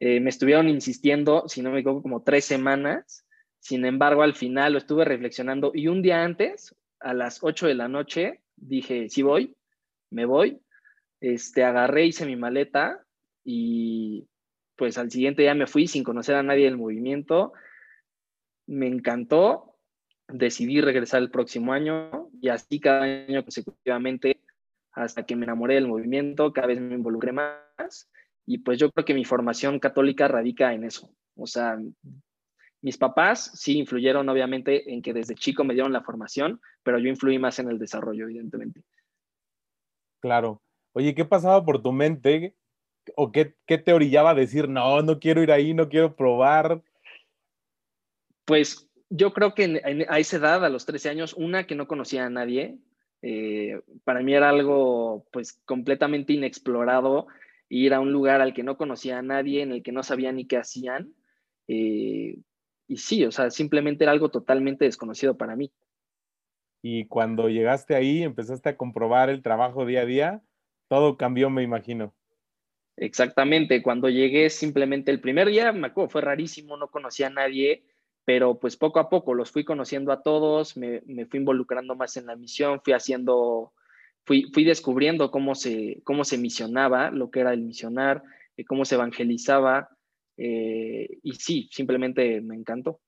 Eh, 0.00 0.18
me 0.18 0.30
estuvieron 0.30 0.68
insistiendo, 0.68 1.44
si 1.46 1.62
no 1.62 1.70
me 1.70 1.78
equivoco, 1.78 2.02
como 2.02 2.24
tres 2.24 2.46
semanas. 2.46 3.24
Sin 3.60 3.84
embargo, 3.84 4.22
al 4.22 4.34
final 4.34 4.72
lo 4.72 4.78
estuve 4.78 5.04
reflexionando 5.04 5.70
y 5.72 5.86
un 5.86 6.02
día 6.02 6.24
antes 6.24 6.74
a 7.00 7.14
las 7.14 7.42
8 7.42 7.66
de 7.66 7.74
la 7.74 7.88
noche 7.88 8.40
dije, 8.56 9.08
sí 9.08 9.22
voy, 9.22 9.56
me 10.10 10.24
voy. 10.24 10.60
Este, 11.20 11.64
agarré, 11.64 12.06
hice 12.06 12.26
mi 12.26 12.36
maleta 12.36 13.04
y 13.44 14.26
pues 14.76 14.96
al 14.98 15.10
siguiente 15.10 15.42
día 15.42 15.54
me 15.54 15.66
fui 15.66 15.86
sin 15.86 16.04
conocer 16.04 16.36
a 16.36 16.42
nadie 16.42 16.64
del 16.64 16.76
movimiento. 16.76 17.52
Me 18.66 18.86
encantó, 18.86 19.76
decidí 20.28 20.80
regresar 20.80 21.22
el 21.22 21.30
próximo 21.30 21.72
año 21.72 22.30
y 22.40 22.48
así 22.48 22.80
cada 22.80 23.02
año 23.02 23.42
consecutivamente 23.42 24.40
hasta 24.92 25.24
que 25.24 25.36
me 25.36 25.44
enamoré 25.44 25.74
del 25.74 25.88
movimiento, 25.88 26.52
cada 26.52 26.68
vez 26.68 26.80
me 26.80 26.94
involucré 26.94 27.32
más 27.32 28.10
y 28.46 28.58
pues 28.58 28.78
yo 28.78 28.90
creo 28.90 29.04
que 29.04 29.14
mi 29.14 29.24
formación 29.24 29.78
católica 29.78 30.28
radica 30.28 30.72
en 30.74 30.84
eso. 30.84 31.14
O 31.36 31.46
sea, 31.46 31.78
mis 32.82 32.96
papás 32.96 33.50
sí 33.54 33.78
influyeron 33.78 34.28
obviamente 34.28 34.92
en 34.92 35.02
que 35.02 35.12
desde 35.12 35.34
chico 35.34 35.64
me 35.64 35.74
dieron 35.74 35.92
la 35.92 36.02
formación, 36.02 36.60
pero 36.82 36.98
yo 36.98 37.08
influí 37.08 37.38
más 37.38 37.58
en 37.58 37.68
el 37.68 37.78
desarrollo, 37.78 38.24
evidentemente. 38.24 38.82
Claro. 40.20 40.62
Oye, 40.92 41.14
¿qué 41.14 41.24
pasaba 41.24 41.64
por 41.64 41.82
tu 41.82 41.92
mente? 41.92 42.54
¿O 43.16 43.32
qué, 43.32 43.54
te 43.66 43.92
orillaba 43.92 44.30
a 44.30 44.34
decir, 44.34 44.68
no, 44.68 45.02
no 45.02 45.18
quiero 45.18 45.42
ir 45.42 45.52
ahí, 45.52 45.74
no 45.74 45.88
quiero 45.88 46.16
probar? 46.16 46.82
Pues 48.44 48.88
yo 49.08 49.32
creo 49.32 49.54
que 49.54 49.82
a 50.08 50.18
esa 50.18 50.36
edad, 50.36 50.64
a 50.64 50.68
los 50.68 50.86
13 50.86 51.10
años, 51.10 51.34
una 51.34 51.66
que 51.66 51.74
no 51.74 51.86
conocía 51.86 52.26
a 52.26 52.30
nadie, 52.30 52.78
eh, 53.22 53.80
para 54.04 54.20
mí 54.20 54.34
era 54.34 54.48
algo 54.48 55.26
pues 55.32 55.60
completamente 55.64 56.32
inexplorado, 56.32 57.26
ir 57.68 57.94
a 57.94 58.00
un 58.00 58.12
lugar 58.12 58.40
al 58.40 58.54
que 58.54 58.62
no 58.62 58.76
conocía 58.76 59.18
a 59.18 59.22
nadie, 59.22 59.62
en 59.62 59.72
el 59.72 59.82
que 59.82 59.92
no 59.92 60.02
sabía 60.02 60.32
ni 60.32 60.46
qué 60.46 60.56
hacían. 60.56 61.14
Eh, 61.68 62.38
y 62.90 62.96
sí, 62.96 63.24
o 63.24 63.30
sea, 63.30 63.50
simplemente 63.50 64.02
era 64.02 64.10
algo 64.10 64.30
totalmente 64.30 64.84
desconocido 64.84 65.36
para 65.36 65.54
mí. 65.54 65.70
Y 66.82 67.06
cuando 67.06 67.48
llegaste 67.48 67.94
ahí, 67.94 68.24
empezaste 68.24 68.68
a 68.68 68.76
comprobar 68.76 69.30
el 69.30 69.42
trabajo 69.42 69.86
día 69.86 70.00
a 70.00 70.06
día, 70.06 70.42
todo 70.88 71.16
cambió, 71.16 71.50
me 71.50 71.62
imagino. 71.62 72.12
Exactamente, 72.96 73.80
cuando 73.80 74.08
llegué 74.08 74.50
simplemente 74.50 75.12
el 75.12 75.20
primer 75.20 75.46
día, 75.46 75.70
me 75.70 75.86
acuerdo, 75.86 76.10
fue 76.10 76.20
rarísimo, 76.20 76.76
no 76.76 76.88
conocía 76.88 77.28
a 77.28 77.30
nadie, 77.30 77.84
pero 78.24 78.58
pues 78.58 78.76
poco 78.76 78.98
a 78.98 79.08
poco 79.08 79.34
los 79.34 79.52
fui 79.52 79.64
conociendo 79.64 80.10
a 80.10 80.24
todos, 80.24 80.76
me, 80.76 81.00
fui 81.26 81.38
involucrando 81.38 81.94
más 81.94 82.16
en 82.16 82.26
la 82.26 82.34
misión, 82.34 82.80
fui 82.82 82.92
haciendo, 82.92 83.72
fui, 84.24 84.50
fui 84.52 84.64
descubriendo 84.64 85.30
cómo 85.30 85.54
se, 85.54 86.00
cómo 86.02 86.24
se 86.24 86.38
misionaba, 86.38 87.12
lo 87.12 87.30
que 87.30 87.38
era 87.38 87.52
el 87.52 87.60
misionar, 87.60 88.24
eh, 88.56 88.64
cómo 88.64 88.84
se 88.84 88.96
evangelizaba, 88.96 89.90
eh, 90.42 91.18
y 91.22 91.34
sí, 91.34 91.68
simplemente 91.70 92.40
me 92.40 92.54
encantó. 92.54 92.98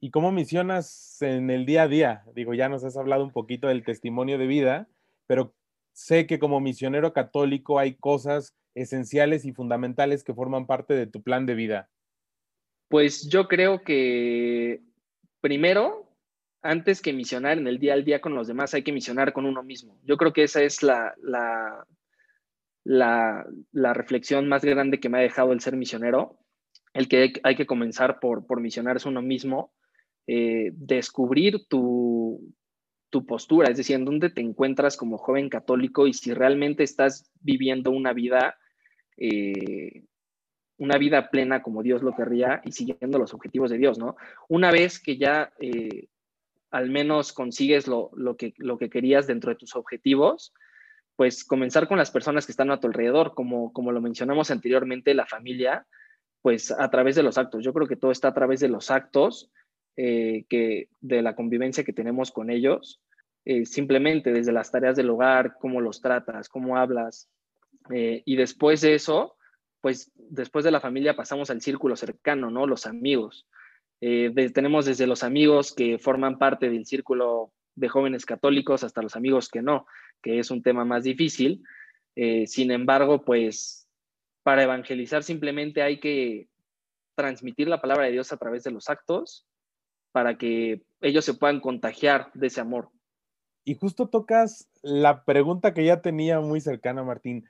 ¿Y 0.00 0.12
cómo 0.12 0.30
misionas 0.30 1.20
en 1.20 1.50
el 1.50 1.66
día 1.66 1.82
a 1.82 1.88
día? 1.88 2.22
Digo, 2.36 2.54
ya 2.54 2.68
nos 2.68 2.84
has 2.84 2.96
hablado 2.96 3.24
un 3.24 3.32
poquito 3.32 3.66
del 3.66 3.82
testimonio 3.84 4.38
de 4.38 4.46
vida, 4.46 4.88
pero 5.26 5.52
sé 5.92 6.28
que 6.28 6.38
como 6.38 6.60
misionero 6.60 7.12
católico 7.12 7.80
hay 7.80 7.94
cosas 7.94 8.54
esenciales 8.76 9.44
y 9.44 9.52
fundamentales 9.52 10.22
que 10.22 10.34
forman 10.34 10.68
parte 10.68 10.94
de 10.94 11.08
tu 11.08 11.20
plan 11.20 11.46
de 11.46 11.56
vida. 11.56 11.90
Pues 12.86 13.28
yo 13.28 13.48
creo 13.48 13.82
que 13.82 14.80
primero, 15.40 16.14
antes 16.62 17.02
que 17.02 17.12
misionar 17.12 17.58
en 17.58 17.66
el 17.66 17.80
día 17.80 17.94
al 17.94 18.04
día 18.04 18.20
con 18.20 18.36
los 18.36 18.46
demás, 18.46 18.72
hay 18.74 18.84
que 18.84 18.92
misionar 18.92 19.32
con 19.32 19.46
uno 19.46 19.64
mismo. 19.64 19.98
Yo 20.04 20.16
creo 20.16 20.32
que 20.32 20.44
esa 20.44 20.62
es 20.62 20.84
la, 20.84 21.12
la, 21.22 21.84
la, 22.84 23.94
reflexión 23.94 24.48
más 24.48 24.64
grande 24.64 25.00
que 25.00 25.08
me 25.08 25.18
ha 25.18 25.22
dejado 25.22 25.52
el 25.52 25.60
ser 25.60 25.76
misionero, 25.76 26.38
el 26.94 27.08
que 27.08 27.32
hay 27.42 27.56
que 27.56 27.66
comenzar 27.66 28.20
por, 28.20 28.46
por 28.46 28.60
misionarse 28.60 29.08
uno 29.08 29.22
mismo, 29.22 29.72
eh, 30.26 30.72
descubrir 30.74 31.66
tu, 31.68 32.54
tu 33.10 33.24
postura, 33.24 33.70
es 33.70 33.76
decir, 33.76 33.96
en 33.96 34.04
dónde 34.04 34.30
te 34.30 34.40
encuentras 34.40 34.96
como 34.96 35.18
joven 35.18 35.48
católico 35.48 36.06
y 36.06 36.12
si 36.12 36.34
realmente 36.34 36.82
estás 36.82 37.30
viviendo 37.40 37.90
una 37.90 38.12
vida 38.12 38.56
eh, 39.16 40.04
una 40.78 40.96
vida 40.96 41.28
plena 41.30 41.62
como 41.62 41.82
Dios 41.82 42.02
lo 42.02 42.14
querría 42.14 42.62
y 42.64 42.72
siguiendo 42.72 43.18
los 43.18 43.34
objetivos 43.34 43.70
de 43.70 43.78
Dios, 43.78 43.98
¿no? 43.98 44.16
Una 44.48 44.70
vez 44.70 45.00
que 45.00 45.16
ya 45.16 45.52
eh, 45.58 46.06
al 46.70 46.88
menos 46.88 47.32
consigues 47.32 47.88
lo, 47.88 48.10
que, 48.38 48.54
lo 48.58 48.78
que 48.78 48.88
querías 48.88 49.26
dentro 49.26 49.50
de 49.50 49.56
tus 49.56 49.74
objetivos, 49.74 50.54
pues 51.16 51.44
comenzar 51.44 51.88
con 51.88 51.98
las 51.98 52.12
personas 52.12 52.46
que 52.46 52.52
están 52.52 52.70
a 52.70 52.78
tu 52.78 52.86
alrededor, 52.86 53.34
como, 53.34 53.72
como 53.72 53.90
lo 53.90 54.00
mencionamos 54.00 54.52
anteriormente, 54.52 55.14
la 55.14 55.26
familia, 55.26 55.86
pues 56.42 56.70
a 56.70 56.90
través 56.90 57.16
de 57.16 57.22
los 57.22 57.38
actos. 57.38 57.64
Yo 57.64 57.72
creo 57.72 57.86
que 57.86 57.96
todo 57.96 58.10
está 58.10 58.28
a 58.28 58.34
través 58.34 58.60
de 58.60 58.68
los 58.68 58.90
actos, 58.90 59.50
eh, 59.96 60.44
que, 60.48 60.88
de 61.00 61.22
la 61.22 61.34
convivencia 61.34 61.84
que 61.84 61.92
tenemos 61.92 62.30
con 62.30 62.50
ellos, 62.50 63.00
eh, 63.44 63.64
simplemente 63.64 64.32
desde 64.32 64.52
las 64.52 64.70
tareas 64.70 64.96
del 64.96 65.10
hogar, 65.10 65.56
cómo 65.60 65.80
los 65.80 66.00
tratas, 66.00 66.48
cómo 66.48 66.76
hablas, 66.76 67.28
y 67.90 68.36
después 68.36 68.82
de 68.82 68.94
eso, 68.94 69.38
pues 69.80 70.10
después 70.14 70.64
de 70.64 70.70
la 70.70 70.80
familia 70.80 71.16
pasamos 71.16 71.50
al 71.50 71.60
círculo 71.60 71.96
cercano, 71.96 72.50
¿no? 72.50 72.66
Los 72.66 72.86
amigos. 72.86 73.46
Eh, 74.00 74.32
tenemos 74.54 74.86
desde 74.86 75.06
los 75.06 75.22
amigos 75.22 75.74
que 75.74 75.98
forman 75.98 76.38
parte 76.38 76.70
del 76.70 76.86
círculo 76.86 77.52
de 77.74 77.88
jóvenes 77.88 78.26
católicos 78.26 78.84
hasta 78.84 79.02
los 79.02 79.16
amigos 79.16 79.48
que 79.48 79.62
no, 79.62 79.86
que 80.22 80.38
es 80.38 80.50
un 80.50 80.62
tema 80.62 80.84
más 80.84 81.04
difícil. 81.04 81.62
Eh, 82.16 82.46
sin 82.46 82.70
embargo, 82.70 83.24
pues 83.24 83.87
para 84.42 84.62
evangelizar 84.62 85.22
simplemente 85.22 85.82
hay 85.82 86.00
que 86.00 86.48
transmitir 87.14 87.68
la 87.68 87.80
palabra 87.80 88.06
de 88.06 88.12
Dios 88.12 88.32
a 88.32 88.36
través 88.36 88.62
de 88.62 88.70
los 88.70 88.88
actos 88.88 89.46
para 90.12 90.38
que 90.38 90.84
ellos 91.00 91.24
se 91.24 91.34
puedan 91.34 91.60
contagiar 91.60 92.30
de 92.34 92.46
ese 92.46 92.60
amor. 92.60 92.90
Y 93.64 93.74
justo 93.74 94.08
tocas 94.08 94.68
la 94.82 95.24
pregunta 95.24 95.74
que 95.74 95.84
ya 95.84 96.00
tenía 96.00 96.40
muy 96.40 96.60
cercana, 96.60 97.02
Martín. 97.04 97.44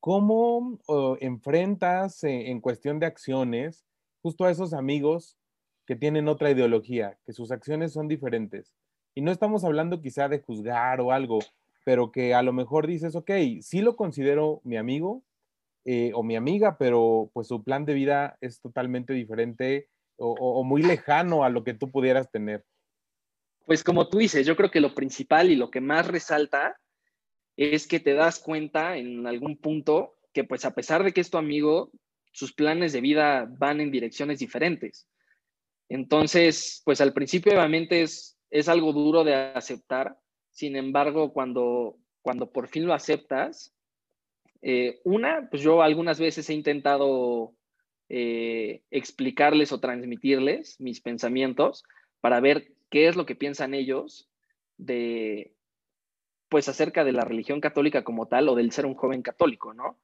¿Cómo 0.00 0.78
enfrentas 1.20 2.24
eh, 2.24 2.50
en 2.50 2.60
cuestión 2.60 2.98
de 2.98 3.06
acciones 3.06 3.84
justo 4.22 4.44
a 4.44 4.50
esos 4.50 4.72
amigos 4.72 5.36
que 5.86 5.96
tienen 5.96 6.28
otra 6.28 6.50
ideología, 6.50 7.18
que 7.26 7.32
sus 7.32 7.52
acciones 7.52 7.92
son 7.92 8.08
diferentes? 8.08 8.74
Y 9.14 9.20
no 9.20 9.30
estamos 9.30 9.64
hablando 9.64 10.00
quizá 10.00 10.28
de 10.28 10.40
juzgar 10.40 11.00
o 11.00 11.12
algo, 11.12 11.40
pero 11.84 12.10
que 12.10 12.34
a 12.34 12.42
lo 12.42 12.52
mejor 12.52 12.86
dices, 12.86 13.14
ok, 13.14 13.30
sí 13.60 13.82
lo 13.82 13.94
considero 13.94 14.60
mi 14.64 14.76
amigo 14.76 15.22
eh, 15.84 16.12
o 16.14 16.22
mi 16.22 16.36
amiga, 16.36 16.76
pero 16.78 17.30
pues 17.32 17.48
su 17.48 17.62
plan 17.62 17.84
de 17.84 17.94
vida 17.94 18.36
es 18.40 18.60
totalmente 18.60 19.12
diferente 19.12 19.88
o 20.24 20.62
muy 20.62 20.82
lejano 20.82 21.42
a 21.42 21.48
lo 21.48 21.64
que 21.64 21.74
tú 21.74 21.90
pudieras 21.90 22.30
tener. 22.30 22.64
Pues 23.66 23.82
como 23.82 24.08
tú 24.08 24.18
dices, 24.18 24.46
yo 24.46 24.54
creo 24.54 24.70
que 24.70 24.80
lo 24.80 24.94
principal 24.94 25.50
y 25.50 25.56
lo 25.56 25.70
que 25.70 25.80
más 25.80 26.06
resalta 26.06 26.78
es 27.56 27.86
que 27.86 28.00
te 28.00 28.14
das 28.14 28.38
cuenta 28.38 28.96
en 28.96 29.26
algún 29.26 29.56
punto 29.56 30.16
que 30.32 30.44
pues 30.44 30.64
a 30.64 30.74
pesar 30.74 31.04
de 31.04 31.12
que 31.12 31.20
es 31.20 31.30
tu 31.30 31.38
amigo, 31.38 31.90
sus 32.32 32.52
planes 32.52 32.92
de 32.92 33.00
vida 33.00 33.46
van 33.58 33.80
en 33.80 33.90
direcciones 33.90 34.38
diferentes. 34.38 35.06
Entonces, 35.88 36.80
pues 36.84 37.00
al 37.00 37.12
principio 37.12 37.52
obviamente 37.52 38.02
es, 38.02 38.38
es 38.50 38.68
algo 38.68 38.92
duro 38.92 39.24
de 39.24 39.34
aceptar, 39.34 40.16
sin 40.50 40.76
embargo, 40.76 41.32
cuando, 41.32 41.98
cuando 42.22 42.50
por 42.50 42.68
fin 42.68 42.86
lo 42.86 42.94
aceptas, 42.94 43.71
eh, 44.62 45.00
una, 45.04 45.48
pues 45.50 45.62
yo 45.62 45.82
algunas 45.82 46.18
veces 46.20 46.48
he 46.48 46.54
intentado 46.54 47.52
eh, 48.08 48.82
explicarles 48.90 49.72
o 49.72 49.80
transmitirles 49.80 50.80
mis 50.80 51.00
pensamientos 51.00 51.84
para 52.20 52.40
ver 52.40 52.72
qué 52.88 53.08
es 53.08 53.16
lo 53.16 53.26
que 53.26 53.34
piensan 53.34 53.74
ellos 53.74 54.30
de, 54.78 55.54
pues 56.48 56.68
acerca 56.68 57.04
de 57.04 57.12
la 57.12 57.24
religión 57.24 57.60
católica 57.60 58.04
como 58.04 58.26
tal 58.26 58.48
o 58.48 58.54
del 58.54 58.72
ser 58.72 58.86
un 58.86 58.94
joven 58.94 59.22
católico, 59.22 59.74
¿no? 59.74 59.98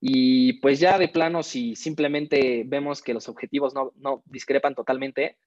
Y 0.00 0.54
pues 0.54 0.80
ya 0.80 0.98
de 0.98 1.08
plano, 1.08 1.42
si 1.42 1.76
simplemente 1.76 2.64
vemos 2.66 3.02
que 3.02 3.14
los 3.14 3.28
objetivos 3.28 3.72
no, 3.74 3.92
no 3.96 4.22
discrepan 4.26 4.74
totalmente, 4.74 5.38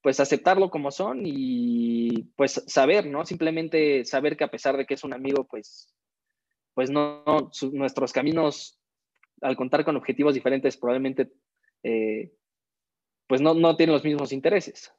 pues 0.00 0.20
aceptarlo 0.20 0.70
como 0.70 0.90
son 0.90 1.22
y 1.24 2.24
pues 2.36 2.62
saber, 2.66 3.06
¿no? 3.06 3.24
Simplemente 3.24 4.04
saber 4.04 4.36
que 4.36 4.44
a 4.44 4.50
pesar 4.50 4.76
de 4.76 4.86
que 4.86 4.94
es 4.94 5.02
un 5.02 5.14
amigo, 5.14 5.44
pues, 5.44 5.94
pues 6.74 6.90
no, 6.90 7.24
nuestros 7.72 8.12
caminos, 8.12 8.80
al 9.40 9.56
contar 9.56 9.84
con 9.84 9.96
objetivos 9.96 10.34
diferentes, 10.34 10.76
probablemente, 10.76 11.32
eh, 11.82 12.32
pues 13.26 13.40
no, 13.40 13.54
no 13.54 13.76
tienen 13.76 13.94
los 13.94 14.04
mismos 14.04 14.32
intereses. 14.32 14.92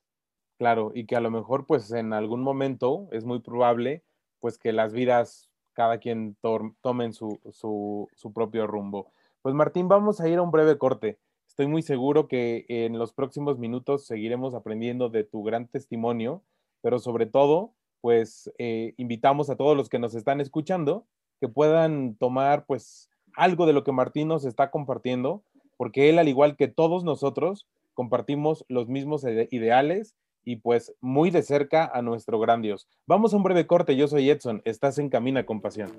Claro, 0.58 0.92
y 0.96 1.06
que 1.06 1.18
a 1.18 1.22
lo 1.22 1.32
mejor, 1.32 1.66
pues 1.66 1.92
en 1.92 2.14
algún 2.14 2.42
momento 2.42 3.10
es 3.12 3.26
muy 3.26 3.40
probable 3.40 4.04
pues 4.40 4.58
que 4.58 4.72
las 4.72 4.94
vidas, 4.94 5.50
cada 5.74 5.98
quien 5.98 6.38
tomen 6.82 7.14
su, 7.14 7.40
su, 7.52 8.34
propio 8.34 8.68
rumbo. 8.68 9.12
Pues 9.42 9.56
Martín, 9.56 9.88
vamos 9.88 10.22
a 10.22 10.30
ir 10.30 10.38
a 10.38 10.44
un 10.44 10.52
breve 10.52 10.78
corte. 10.78 11.20
Estoy 11.48 11.68
muy 11.68 11.82
seguro 11.82 12.28
que 12.28 12.66
en 12.70 12.98
los 12.98 13.12
próximos 13.12 13.58
minutos 13.58 14.06
seguiremos 14.06 14.54
aprendiendo 14.54 15.10
de 15.10 15.24
tu 15.24 15.44
gran 15.44 15.68
testimonio, 15.68 16.44
pero 16.82 17.00
sobre 17.00 17.26
todo, 17.26 17.74
pues 18.02 18.52
eh, 18.60 18.94
invitamos 18.98 19.50
a 19.50 19.56
todos 19.56 19.76
los 19.76 19.90
que 19.90 20.00
nos 20.00 20.14
están 20.16 20.40
escuchando 20.42 21.08
que 21.40 21.48
puedan 21.48 22.16
tomar 22.16 22.66
pues 22.66 23.10
algo 23.36 23.66
de 23.66 23.74
lo 23.74 23.84
que 23.84 23.92
Martín 23.92 24.28
nos 24.30 24.46
está 24.46 24.72
compartiendo, 24.72 25.44
porque 25.78 26.10
él, 26.10 26.20
al 26.20 26.28
igual 26.28 26.56
que 26.56 26.68
todos 26.68 27.04
nosotros, 27.04 27.68
compartimos 27.94 28.66
los 28.70 28.88
mismos 28.88 29.26
ideales 29.52 30.16
y 30.44 30.58
pues 30.58 30.94
muy 31.02 31.32
de 31.32 31.42
cerca 31.42 31.90
a 31.92 32.02
nuestro 32.02 32.40
gran 32.40 32.62
Dios. 32.62 32.88
Vamos 33.08 33.34
a 33.34 33.38
un 33.38 33.44
breve 33.44 33.68
corte, 33.68 33.96
yo 33.96 34.08
soy 34.08 34.30
Edson, 34.30 34.62
estás 34.64 35.00
en 35.00 35.10
Camina 35.10 35.46
con 35.46 35.62
Pasión. 35.62 35.92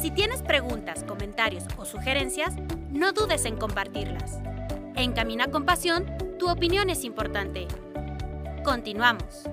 Si 0.00 0.10
tienes 0.10 0.42
preguntas, 0.42 1.04
comentarios 1.04 1.64
o 1.76 1.84
sugerencias, 1.84 2.54
no 2.90 3.12
dudes 3.12 3.44
en 3.44 3.56
compartirlas. 3.56 4.40
En 4.94 5.12
Camina 5.12 5.48
con 5.48 5.64
Pasión, 5.64 6.06
tu 6.38 6.48
opinión 6.48 6.88
es 6.88 7.04
importante. 7.04 7.66
Continuamos. 8.64 9.44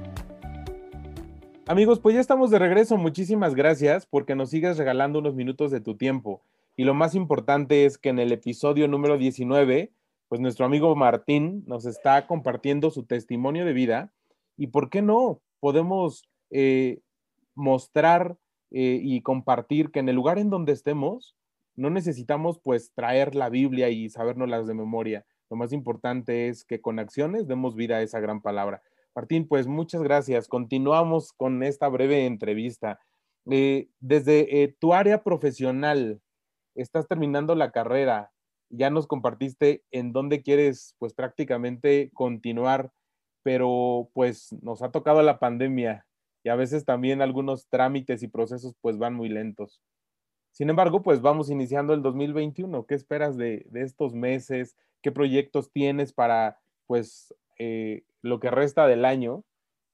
Amigos, 1.67 1.99
pues 1.99 2.15
ya 2.15 2.21
estamos 2.21 2.51
de 2.51 2.59
regreso. 2.59 2.97
Muchísimas 2.97 3.55
gracias 3.55 4.05
porque 4.05 4.35
nos 4.35 4.51
sigues 4.51 4.77
regalando 4.77 5.19
unos 5.19 5.35
minutos 5.35 5.71
de 5.71 5.81
tu 5.81 5.97
tiempo. 5.97 6.41
Y 6.77 6.83
lo 6.83 6.93
más 6.93 7.15
importante 7.15 7.85
es 7.85 7.97
que 7.97 8.09
en 8.09 8.19
el 8.19 8.31
episodio 8.31 8.87
número 8.87 9.17
19 9.17 9.91
pues 10.27 10.41
nuestro 10.41 10.65
amigo 10.65 10.95
Martín 10.95 11.63
nos 11.67 11.85
está 11.85 12.27
compartiendo 12.27 12.89
su 12.89 13.03
testimonio 13.03 13.65
de 13.65 13.73
vida 13.73 14.11
y 14.57 14.67
por 14.67 14.89
qué 14.89 15.01
no 15.01 15.39
podemos 15.59 16.23
eh, 16.49 16.99
mostrar 17.53 18.37
eh, 18.71 18.99
y 19.01 19.21
compartir 19.21 19.91
que 19.91 19.99
en 19.99 20.09
el 20.09 20.15
lugar 20.15 20.39
en 20.39 20.49
donde 20.49 20.71
estemos 20.71 21.35
no 21.75 21.89
necesitamos 21.89 22.59
pues 22.59 22.91
traer 22.93 23.35
la 23.35 23.49
Biblia 23.49 23.89
y 23.89 24.09
las 24.09 24.67
de 24.67 24.73
memoria. 24.73 25.25
Lo 25.49 25.57
más 25.57 25.73
importante 25.73 26.47
es 26.47 26.63
que 26.63 26.81
con 26.81 26.99
acciones 26.99 27.47
demos 27.47 27.75
vida 27.75 27.97
a 27.97 28.01
esa 28.01 28.19
gran 28.19 28.41
palabra. 28.41 28.81
Martín, 29.15 29.47
pues 29.47 29.65
muchas 29.65 30.03
gracias. 30.03 30.49
Continuamos 30.49 31.31
con 31.31 31.63
esta 31.63 31.87
breve 31.87 32.25
entrevista. 32.25 32.99
Eh, 33.49 33.87
desde 33.99 34.75
tu 34.79 34.93
área 34.93 35.23
profesional, 35.23 36.21
estás 36.75 37.07
terminando 37.07 37.55
la 37.55 37.71
carrera, 37.71 38.31
ya 38.69 38.89
nos 38.89 39.07
compartiste 39.07 39.83
en 39.91 40.11
dónde 40.11 40.41
quieres 40.41 40.95
pues 40.99 41.13
prácticamente 41.13 42.11
continuar, 42.13 42.91
pero 43.43 44.09
pues 44.13 44.51
nos 44.61 44.81
ha 44.81 44.91
tocado 44.91 45.21
la 45.21 45.39
pandemia 45.39 46.05
y 46.43 46.49
a 46.49 46.55
veces 46.55 46.83
también 46.83 47.21
algunos 47.21 47.67
trámites 47.69 48.21
y 48.21 48.27
procesos 48.27 48.75
pues 48.81 48.97
van 48.97 49.13
muy 49.13 49.29
lentos. 49.29 49.81
Sin 50.51 50.69
embargo, 50.69 51.03
pues 51.03 51.21
vamos 51.21 51.49
iniciando 51.49 51.93
el 51.93 52.01
2021. 52.01 52.85
¿Qué 52.85 52.95
esperas 52.95 53.37
de, 53.37 53.65
estos 53.73 54.13
meses? 54.13 54.75
¿Qué 55.01 55.11
proyectos 55.11 55.71
tienes 55.71 56.13
para 56.13 56.59
pues 56.87 57.33
eh, 57.59 58.03
lo 58.25 58.39
que 58.39 58.51
resta 58.51 58.87
del 58.87 59.05
año? 59.05 59.43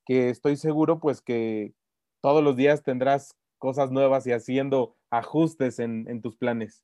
Que 0.05 0.29
estoy 0.29 0.55
seguro 0.55 0.99
pues 0.99 1.21
que 1.21 1.73
todos 2.21 2.43
los 2.43 2.55
días 2.55 2.83
tendrás 2.83 3.35
cosas 3.57 3.91
nuevas 3.91 4.25
y 4.25 4.31
haciendo 4.31 4.97
ajustes 5.09 5.79
en 5.79 6.21
tus 6.21 6.35
planes. 6.37 6.83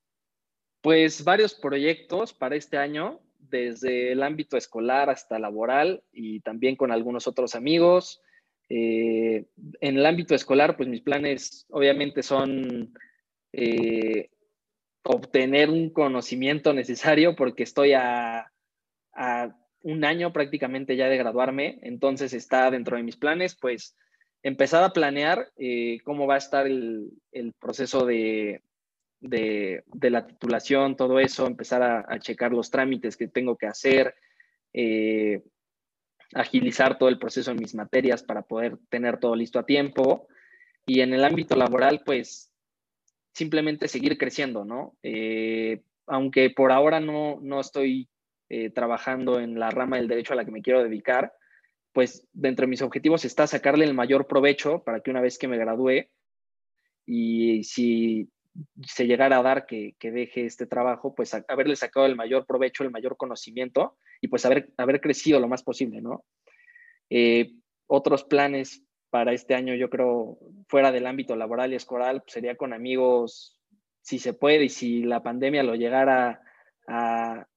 Pues 0.81 1.23
varios 1.23 1.55
proyectos 1.55 2.33
para 2.33 2.55
este 2.55 2.77
año, 2.77 3.19
desde 3.39 4.11
el 4.11 4.23
ámbito 4.23 4.57
escolar 4.57 5.09
hasta 5.09 5.39
laboral 5.39 6.03
y 6.11 6.39
también 6.41 6.75
con 6.75 6.91
algunos 6.91 7.27
otros 7.27 7.55
amigos. 7.55 8.21
Eh, 8.69 9.45
en 9.81 9.97
el 9.97 10.05
ámbito 10.05 10.35
escolar, 10.35 10.77
pues 10.77 10.89
mis 10.89 11.01
planes 11.01 11.65
obviamente 11.69 12.21
son 12.21 12.93
eh, 13.53 14.29
obtener 15.03 15.69
un 15.69 15.89
conocimiento 15.89 16.73
necesario 16.73 17.35
porque 17.35 17.63
estoy 17.63 17.93
a 17.93 18.51
un 19.83 20.03
año 20.05 20.33
prácticamente 20.33 20.95
ya 20.95 21.07
de 21.07 21.17
graduarme, 21.17 21.79
entonces 21.81 22.33
está 22.33 22.69
dentro 22.71 22.97
de 22.97 23.03
mis 23.03 23.17
planes, 23.17 23.55
pues 23.55 23.95
empezar 24.43 24.83
a 24.83 24.93
planear 24.93 25.51
eh, 25.57 25.99
cómo 26.03 26.27
va 26.27 26.35
a 26.35 26.39
estar 26.39 26.67
el, 26.67 27.11
proceso 27.59 28.05
de, 28.05 28.61
de, 29.19 29.83
la 30.09 30.25
titulación, 30.25 30.95
todo 30.95 31.19
eso, 31.19 31.47
empezar 31.47 31.83
a, 31.83 32.19
checar 32.19 32.51
los 32.51 32.71
trámites 32.71 33.17
que 33.17 33.27
tengo 33.27 33.57
que 33.57 33.67
hacer, 33.67 34.15
eh, 34.73 35.43
agilizar 36.33 36.97
todo 36.97 37.09
el 37.09 37.19
proceso 37.19 37.51
en 37.51 37.57
mis 37.57 37.75
materias 37.75 38.23
para 38.23 38.41
poder 38.41 38.77
tener 38.89 39.19
todo 39.19 39.35
listo 39.35 39.59
a 39.59 39.65
tiempo. 39.65 40.27
Y 40.85 41.01
en 41.01 41.13
el 41.13 41.23
ámbito 41.23 41.55
laboral, 41.55 42.01
pues 42.05 42.51
simplemente 43.33 43.87
seguir 43.87 44.17
creciendo, 44.17 44.65
¿no? 44.65 44.95
Eh, 45.03 45.81
aunque 46.05 46.49
por 46.49 46.71
ahora 46.71 46.99
no, 46.99 47.39
no 47.41 47.59
estoy 47.59 48.07
eh, 48.49 48.69
trabajando 48.69 49.39
en 49.39 49.59
la 49.59 49.69
rama 49.69 49.97
del 49.97 50.07
derecho 50.07 50.33
a 50.33 50.35
la 50.35 50.45
que 50.45 50.51
me 50.51 50.61
quiero 50.61 50.83
dedicar, 50.83 51.33
pues 51.93 52.27
dentro 52.31 52.65
de 52.65 52.69
mis 52.69 52.81
objetivos 52.81 53.25
está 53.25 53.47
sacarle 53.47 53.85
el 53.85 53.93
mayor 53.93 54.27
provecho 54.27 54.83
para 54.83 55.01
que 55.01 55.11
una 55.11 55.21
vez 55.21 55.37
que 55.37 55.47
me 55.47 55.57
gradúe 55.57 56.07
y 57.05 57.63
si 57.63 58.29
se 58.85 59.07
llegara 59.07 59.37
a 59.37 59.43
dar 59.43 59.65
que, 59.65 59.95
deje 59.99 60.45
este 60.45 60.65
trabajo, 60.65 61.13
pues 61.15 61.33
haberle 61.47 61.75
sacado 61.75 62.05
el 62.05 62.15
mayor 62.15 62.45
provecho, 62.45 62.83
el 62.83 62.91
mayor 62.91 63.17
conocimiento 63.17 63.97
y 64.21 64.27
pues 64.27 64.45
haber, 64.45 65.01
crecido 65.01 65.39
lo 65.39 65.47
más 65.47 65.63
posible, 65.63 66.01
¿no? 66.01 66.23
Eh, 67.09 67.53
otros 67.87 68.23
planes 68.23 68.83
para 69.09 69.33
este 69.33 69.55
año, 69.55 69.73
yo 69.75 69.89
creo, 69.89 70.37
fuera 70.67 70.91
del 70.91 71.07
ámbito 71.07 71.35
laboral 71.35 71.71
y 71.71 71.75
escolar, 71.75 72.21
pues, 72.21 72.33
sería 72.33 72.55
con 72.55 72.73
amigos, 72.73 73.59
si 74.01 74.19
se 74.19 74.33
puede 74.33 74.65
y 74.65 74.69
si 74.69 75.03
la 75.03 75.23
pandemia 75.23 75.63
lo 75.63 75.75
llegara 75.75 76.41
a, 76.87 77.47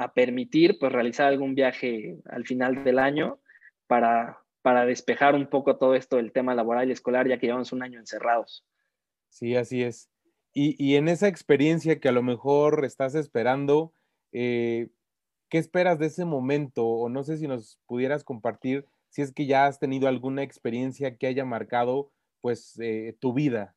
a 0.00 0.12
permitir 0.12 0.78
pues 0.78 0.92
realizar 0.92 1.26
algún 1.28 1.54
viaje 1.54 2.18
al 2.26 2.46
final 2.46 2.84
del 2.84 2.98
año 2.98 3.40
para, 3.86 4.38
para 4.62 4.86
despejar 4.86 5.34
un 5.34 5.46
poco 5.46 5.76
todo 5.76 5.94
esto 5.94 6.16
del 6.16 6.32
tema 6.32 6.54
laboral 6.54 6.88
y 6.88 6.92
escolar, 6.92 7.28
ya 7.28 7.38
que 7.38 7.46
llevamos 7.46 7.72
un 7.72 7.82
año 7.82 7.98
encerrados. 7.98 8.64
Sí, 9.28 9.56
así 9.56 9.82
es. 9.82 10.10
Y, 10.52 10.96
en 10.96 11.08
esa 11.08 11.28
experiencia 11.28 12.00
que 12.00 12.08
a 12.08 12.12
lo 12.12 12.24
mejor 12.24 12.84
estás 12.84 13.14
esperando, 13.14 13.92
eh, 14.32 14.88
¿qué 15.48 15.58
esperas 15.58 16.00
de 16.00 16.06
ese 16.06 16.24
momento? 16.24 16.86
O 16.86 17.08
no 17.08 17.22
sé 17.22 17.36
si 17.36 17.46
nos 17.46 17.78
pudieras 17.86 18.24
compartir 18.24 18.84
si 19.10 19.22
es 19.22 19.32
que 19.32 19.46
ya 19.46 19.66
has 19.66 19.78
tenido 19.78 20.08
alguna 20.08 20.42
experiencia 20.42 21.16
que 21.16 21.28
haya 21.28 21.44
marcado 21.44 22.10
pues 22.40 22.78
eh, 22.80 23.16
tu 23.20 23.32
vida. 23.32 23.76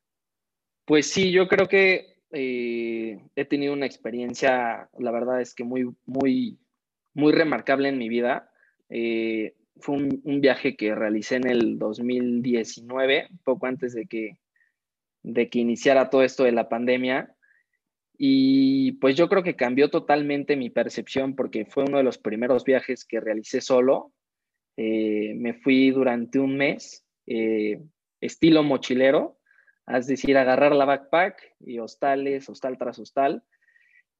Pues 0.84 1.06
sí, 1.06 1.30
yo 1.30 1.48
creo 1.48 1.68
que 1.68 2.13
eh, 2.34 3.20
he 3.36 3.44
tenido 3.44 3.72
una 3.72 3.86
experiencia, 3.86 4.88
la 4.98 5.10
verdad 5.10 5.40
es 5.40 5.54
que 5.54 5.64
muy, 5.64 5.88
muy, 6.04 6.58
muy 7.14 7.32
remarcable 7.32 7.88
en 7.88 7.98
mi 7.98 8.08
vida. 8.08 8.50
Eh, 8.88 9.54
fue 9.76 9.96
un, 9.96 10.40
viaje 10.40 10.76
que 10.76 10.94
realicé 10.94 11.36
en 11.36 11.48
el 11.48 11.78
2019, 11.78 13.28
poco 13.44 13.66
antes 13.66 13.94
de 13.94 14.06
que, 14.06 14.38
de 15.22 15.48
que 15.48 15.60
iniciara 15.60 16.10
todo 16.10 16.22
esto 16.22 16.44
de 16.44 16.52
la 16.52 16.68
pandemia. 16.68 17.34
Y 18.18 18.92
pues 18.92 19.16
yo 19.16 19.28
creo 19.28 19.42
que 19.42 19.56
cambió 19.56 19.88
totalmente 19.90 20.56
mi 20.56 20.70
percepción 20.70 21.34
porque 21.34 21.64
fue 21.64 21.84
uno 21.84 21.98
de 21.98 22.04
los 22.04 22.18
primeros 22.18 22.64
viajes 22.64 23.04
que 23.04 23.20
realicé 23.20 23.60
solo. 23.60 24.12
Eh, 24.76 25.34
me 25.36 25.54
fui 25.54 25.90
durante 25.90 26.38
un 26.38 26.56
mes, 26.56 27.04
estilo 28.20 28.62
mochilero, 28.62 29.38
es 29.86 30.06
decir, 30.06 30.36
agarrar 30.36 30.74
la 30.74 30.84
backpack 30.84 31.56
y 31.60 31.78
hostales, 31.78 32.48
hostal 32.48 32.78
tras 32.78 32.98
hostal. 32.98 33.42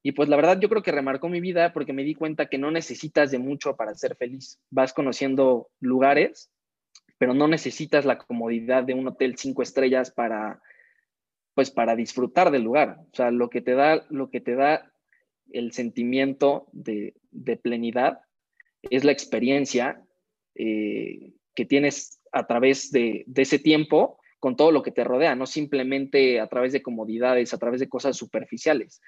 Y 0.02 0.12
pues 0.12 0.28
la 0.28 0.37
verdad 0.37 0.61
yo 0.61 0.68
creo 0.68 0.83
que 0.83 0.92
remarcó 0.92 1.28
mi 1.28 1.40
vida 1.40 1.73
porque 1.73 1.94
me 1.94 2.04
di 2.04 2.14
cuenta 2.14 2.47
que 2.47 2.59
no 2.59 2.71
necesitas 2.71 3.30
de 3.30 3.38
mucho 3.38 3.75
para 3.75 3.94
ser 3.94 4.16
feliz. 4.16 4.61
Vas 4.71 4.92
conociendo 4.92 5.71
lugares, 5.80 6.50
pero 7.16 7.33
no 7.33 7.48
necesitas 7.48 8.05
la 8.05 8.18
comodidad 8.18 8.85
de 8.85 8.92
un 8.92 9.09
hotel 9.09 9.37
cinco 9.38 9.62
estrellas 9.62 10.11
para, 10.11 10.61
pues 11.55 11.70
para 11.70 11.96
disfrutar 11.96 12.50
del 12.50 12.64
lugar. 12.64 12.98
O 13.12 13.14
sea, 13.14 13.31
lo 13.31 13.48
que 13.48 13.62
te 13.62 13.74
da, 13.74 14.05
lo 14.11 14.29
que 14.29 14.42
te 14.42 14.55
da 14.55 14.92
el 15.50 15.72
sentimiento 15.72 16.66
de, 16.72 17.14
plenidad 17.62 18.20
es 18.83 19.05
la 19.05 19.12
experiencia 19.12 20.03
eh, 20.55 21.33
que 21.55 21.64
tienes 21.64 22.20
a 22.31 22.46
través 22.46 22.90
de, 22.90 23.24
de 23.27 23.42
ese 23.42 23.59
tiempo 23.59 24.18
con 24.44 24.57
todo 24.57 24.72
lo 24.72 24.83
que 24.83 24.90
te 24.90 25.04
rodea, 25.04 25.35
no 25.35 25.46
simplemente 25.46 26.38
a 26.38 26.46
través 26.48 26.74
de 26.74 26.83
comodidades, 26.83 27.54
a 27.54 27.59
través 27.59 27.80
de 27.80 27.88
cosas 27.88 28.14
superficiales. 28.14 29.00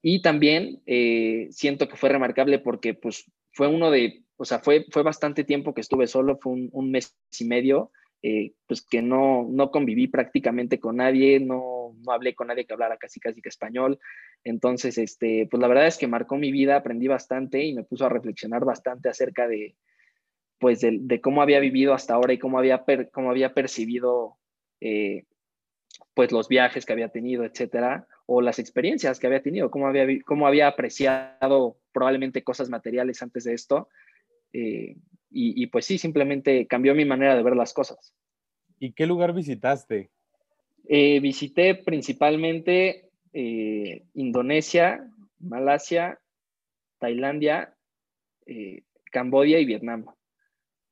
Y 0.00 0.22
también 0.22 0.80
eh, 0.86 1.48
siento 1.50 1.88
que 1.88 1.96
fue 1.96 2.10
remarcable 2.10 2.60
porque 2.60 2.94
pues 2.94 3.28
fue 3.50 3.66
uno 3.66 3.90
de, 3.90 4.22
o 4.36 4.44
sea, 4.44 4.60
fue, 4.60 4.86
fue 4.92 5.02
bastante 5.02 5.42
tiempo 5.42 5.74
que 5.74 5.80
estuve 5.80 6.06
solo, 6.06 6.38
fue 6.40 6.52
un, 6.70 6.90
mes 6.92 7.12
y 7.40 7.44
medio, 7.44 7.90
eh, 8.22 8.52
pues 8.68 8.86
que 8.86 9.02
no, 9.02 9.48
no 9.50 9.72
conviví 9.72 10.06
prácticamente 10.06 10.78
con 10.78 10.98
nadie, 10.98 11.40
no, 11.40 11.96
no 12.00 12.12
hablé 12.12 12.36
con 12.36 12.46
nadie 12.46 12.64
que 12.64 12.72
hablara 12.72 12.98
casi 12.98 13.18
casi 13.18 13.42
que 13.42 13.48
español. 13.48 13.98
Entonces, 14.44 14.96
este, 14.96 15.48
pues 15.50 15.60
la 15.60 15.66
verdad 15.66 15.88
es 15.88 15.98
que 15.98 16.06
marcó 16.06 16.36
mi 16.36 16.52
vida, 16.52 16.76
aprendí 16.76 17.08
bastante 17.08 17.64
y 17.64 17.74
me 17.74 17.82
puso 17.82 18.06
a 18.06 18.10
reflexionar 18.10 18.64
bastante 18.64 19.08
acerca 19.08 19.48
de, 19.48 19.74
pues 20.60 20.82
de, 20.82 21.20
cómo 21.20 21.42
había 21.42 21.58
vivido 21.58 21.94
hasta 21.94 22.14
ahora 22.14 22.32
y 22.32 22.38
cómo 22.38 22.60
había, 22.60 22.84
cómo 23.10 23.28
había 23.28 23.54
percibido 23.54 24.38
eh, 24.82 25.24
pues 26.14 26.32
los 26.32 26.48
viajes 26.48 26.84
que 26.84 26.92
había 26.92 27.08
tenido, 27.08 27.44
etcétera, 27.44 28.08
o 28.26 28.40
las 28.42 28.58
experiencias 28.58 29.20
que 29.20 29.28
había 29.28 29.42
tenido, 29.42 29.70
cómo 29.70 29.86
había, 29.86 30.06
cómo 30.26 30.46
había 30.46 30.66
apreciado 30.66 31.78
probablemente 31.92 32.42
cosas 32.42 32.68
materiales 32.68 33.22
antes 33.22 33.44
de 33.44 33.54
esto. 33.54 33.88
Eh, 34.52 34.96
y, 35.34 35.66
pues 35.68 35.86
sí, 35.86 35.96
simplemente 35.96 36.66
cambió 36.66 36.94
mi 36.94 37.06
manera 37.06 37.34
de 37.34 37.42
ver 37.42 37.56
las 37.56 37.72
cosas. 37.72 38.12
¿Y 38.78 38.92
qué 38.92 39.06
lugar 39.06 39.32
visitaste? 39.32 40.10
Eh, 40.86 41.20
visité 41.20 41.74
principalmente 41.74 43.08
Indonesia, 43.32 45.08
Malasia, 45.38 46.18
Tailandia, 46.98 47.74
Camboya 49.10 49.58
y 49.58 49.64
Vietnam. 49.64 50.04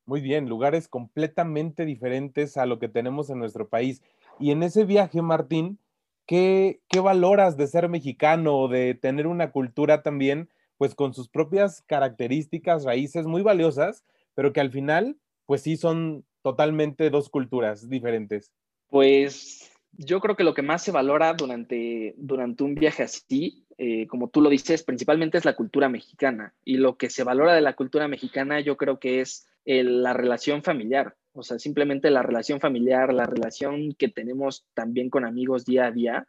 Muy 0.05 0.21
bien, 0.21 0.49
lugares 0.49 0.87
completamente 0.87 1.85
diferentes 1.85 2.57
a 2.57 2.65
lo 2.65 2.79
que 2.79 2.89
tenemos 2.89 3.29
en 3.29 3.39
nuestro 3.39 3.69
país. 3.69 4.01
Y 4.39 4.51
en 4.51 4.63
ese 4.63 4.85
viaje, 4.85 5.21
Martín, 5.21 5.79
¿qué, 6.25 6.81
qué 6.87 6.99
valoras 6.99 7.57
de 7.57 7.67
ser 7.67 7.87
mexicano, 7.89 8.67
de 8.67 8.95
tener 8.95 9.27
una 9.27 9.51
cultura 9.51 10.01
también, 10.01 10.49
pues 10.77 10.95
con 10.95 11.13
sus 11.13 11.29
propias 11.29 11.81
características, 11.83 12.85
raíces 12.85 13.27
muy 13.27 13.43
valiosas, 13.43 14.03
pero 14.33 14.53
que 14.53 14.61
al 14.61 14.71
final, 14.71 15.17
pues 15.45 15.61
sí 15.61 15.77
son 15.77 16.25
totalmente 16.41 17.09
dos 17.09 17.29
culturas 17.29 17.87
diferentes? 17.89 18.51
Pues 18.89 19.71
yo 19.93 20.19
creo 20.19 20.35
que 20.35 20.43
lo 20.43 20.53
que 20.53 20.61
más 20.61 20.83
se 20.83 20.91
valora 20.91 21.33
durante, 21.33 22.15
durante 22.17 22.63
un 22.63 22.75
viaje 22.75 23.03
así, 23.03 23.65
eh, 23.77 24.07
como 24.07 24.29
tú 24.29 24.41
lo 24.41 24.49
dices, 24.49 24.83
principalmente 24.83 25.37
es 25.37 25.45
la 25.45 25.55
cultura 25.55 25.89
mexicana. 25.89 26.53
Y 26.63 26.77
lo 26.77 26.97
que 26.97 27.09
se 27.09 27.23
valora 27.23 27.53
de 27.53 27.61
la 27.61 27.75
cultura 27.75 28.07
mexicana 28.07 28.59
yo 28.59 28.77
creo 28.77 28.99
que 28.99 29.21
es 29.21 29.47
la 29.65 30.13
relación 30.13 30.63
familiar, 30.63 31.15
o 31.33 31.43
sea, 31.43 31.59
simplemente 31.59 32.11
la 32.11 32.23
relación 32.23 32.59
familiar, 32.59 33.13
la 33.13 33.25
relación 33.25 33.93
que 33.93 34.09
tenemos 34.09 34.65
también 34.73 35.09
con 35.09 35.25
amigos 35.25 35.65
día 35.65 35.85
a 35.85 35.91
día, 35.91 36.27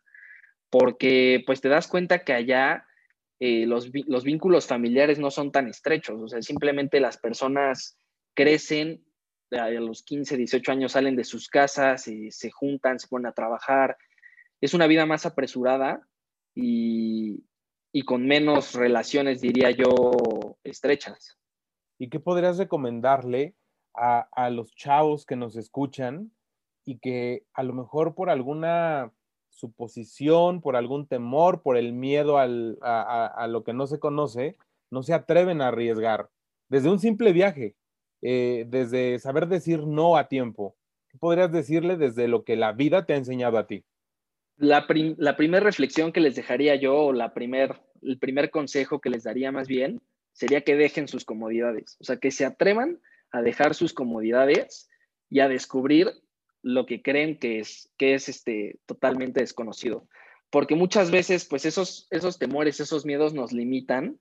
porque 0.71 1.43
pues 1.45 1.61
te 1.61 1.69
das 1.69 1.89
cuenta 1.89 2.21
que 2.21 2.33
allá 2.33 2.87
eh, 3.41 3.67
los, 3.67 3.91
vínculos 3.91 4.67
familiares 4.67 5.19
no 5.19 5.31
son 5.31 5.51
tan 5.51 5.69
estrechos, 5.69 6.21
o 6.21 6.29
sea, 6.29 6.41
simplemente 6.43 7.01
las 7.01 7.19
personas 7.19 7.99
crecen, 8.35 9.05
a 9.51 9.69
los 9.69 10.03
15, 10.03 10.37
18 10.37 10.73
años 10.73 10.93
salen 10.93 11.17
de 11.17 11.25
sus 11.25 11.49
casas, 11.49 12.09
y 12.09 12.31
se 12.31 12.51
juntan, 12.51 12.99
se 12.99 13.09
ponen 13.09 13.27
a 13.27 13.33
trabajar, 13.33 13.97
es 14.61 14.73
una 14.73 14.87
vida 14.87 15.05
más 15.05 15.27
apresurada 15.27 16.07
y, 16.55 17.45
y 17.93 18.03
con 18.03 18.27
menos 18.27 18.75
relaciones, 18.75 19.41
diría 19.41 19.71
yo, 19.73 20.57
estrechas. 20.65 21.37
¿Y 22.03 22.09
qué 22.09 22.19
podrías 22.19 22.59
recomendarle 22.59 23.55
a, 23.95 24.51
los 24.51 24.75
chavos 24.75 25.25
que 25.25 25.37
nos 25.37 25.55
escuchan 25.55 26.33
y 26.85 26.99
que 26.99 27.45
a 27.55 27.63
lo 27.63 27.75
mejor 27.75 28.17
por 28.17 28.29
alguna 28.29 29.13
suposición, 29.51 30.63
por 30.63 30.75
algún 30.75 31.07
temor, 31.07 31.63
por 31.63 31.77
el 31.77 31.93
miedo 31.93 32.39
a, 32.39 33.47
lo 33.47 33.63
que 33.63 33.73
no 33.73 33.87
se 33.87 34.01
conoce, 34.01 34.57
no 34.91 35.05
se 35.05 35.15
atreven 35.15 35.61
a 35.61 35.69
arriesgar? 35.69 36.29
Desde 36.69 36.91
un 36.91 36.99
simple 36.99 37.33
viaje, 37.33 37.77
eh, 38.21 38.65
desde 38.67 39.21
saber 39.21 39.47
decir 39.47 39.87
no 39.87 40.17
a 40.17 40.27
tiempo, 40.27 40.75
¿qué 41.09 41.19
podrías 41.19 41.53
decirle 41.53 41.97
desde 41.97 42.27
lo 42.27 42.43
que 42.43 42.57
la 42.57 42.73
vida 42.73 43.07
te 43.07 43.13
ha 43.13 43.17
enseñado 43.17 43.59
a 43.59 43.69
ti? 43.69 43.85
La, 44.57 44.89
la 45.19 45.37
primera 45.37 45.63
reflexión 45.63 46.11
que 46.11 46.19
les 46.21 46.35
dejaría 46.35 46.75
yo, 46.75 46.97
o 46.97 47.13
la 47.13 47.33
primer, 47.33 47.81
el 48.03 48.19
primer 48.19 48.51
consejo 48.51 49.01
que 49.01 49.09
les 49.09 49.23
daría 49.23 49.53
más 49.53 49.69
bien, 49.69 50.01
sería 50.33 50.63
que 50.63 50.77
dejen 50.77 51.09
sus 51.09 51.25
comodidades, 51.25 51.97
o 52.01 52.05
sea, 52.05 52.17
que 52.17 52.31
se 52.31 52.45
atrevan 52.45 53.01
a 53.31 53.43
dejar 53.43 53.75
sus 53.75 53.93
comodidades 53.93 54.89
y 55.29 55.41
a 55.41 55.49
descubrir 55.49 56.11
lo 56.63 56.87
que 56.87 57.03
creen 57.03 57.39
que 57.39 57.59
es, 57.59 57.91
que 57.97 58.15
es 58.15 58.29
este, 58.29 58.79
totalmente 58.87 59.41
desconocido. 59.41 60.09
Porque 60.51 60.75
muchas 60.75 61.11
veces, 61.11 61.47
pues 61.47 61.65
esos, 61.65 62.07
esos 62.11 62.39
temores, 62.39 62.79
esos 62.81 63.07
miedos 63.07 63.33
nos 63.33 63.53
limitan 63.53 64.21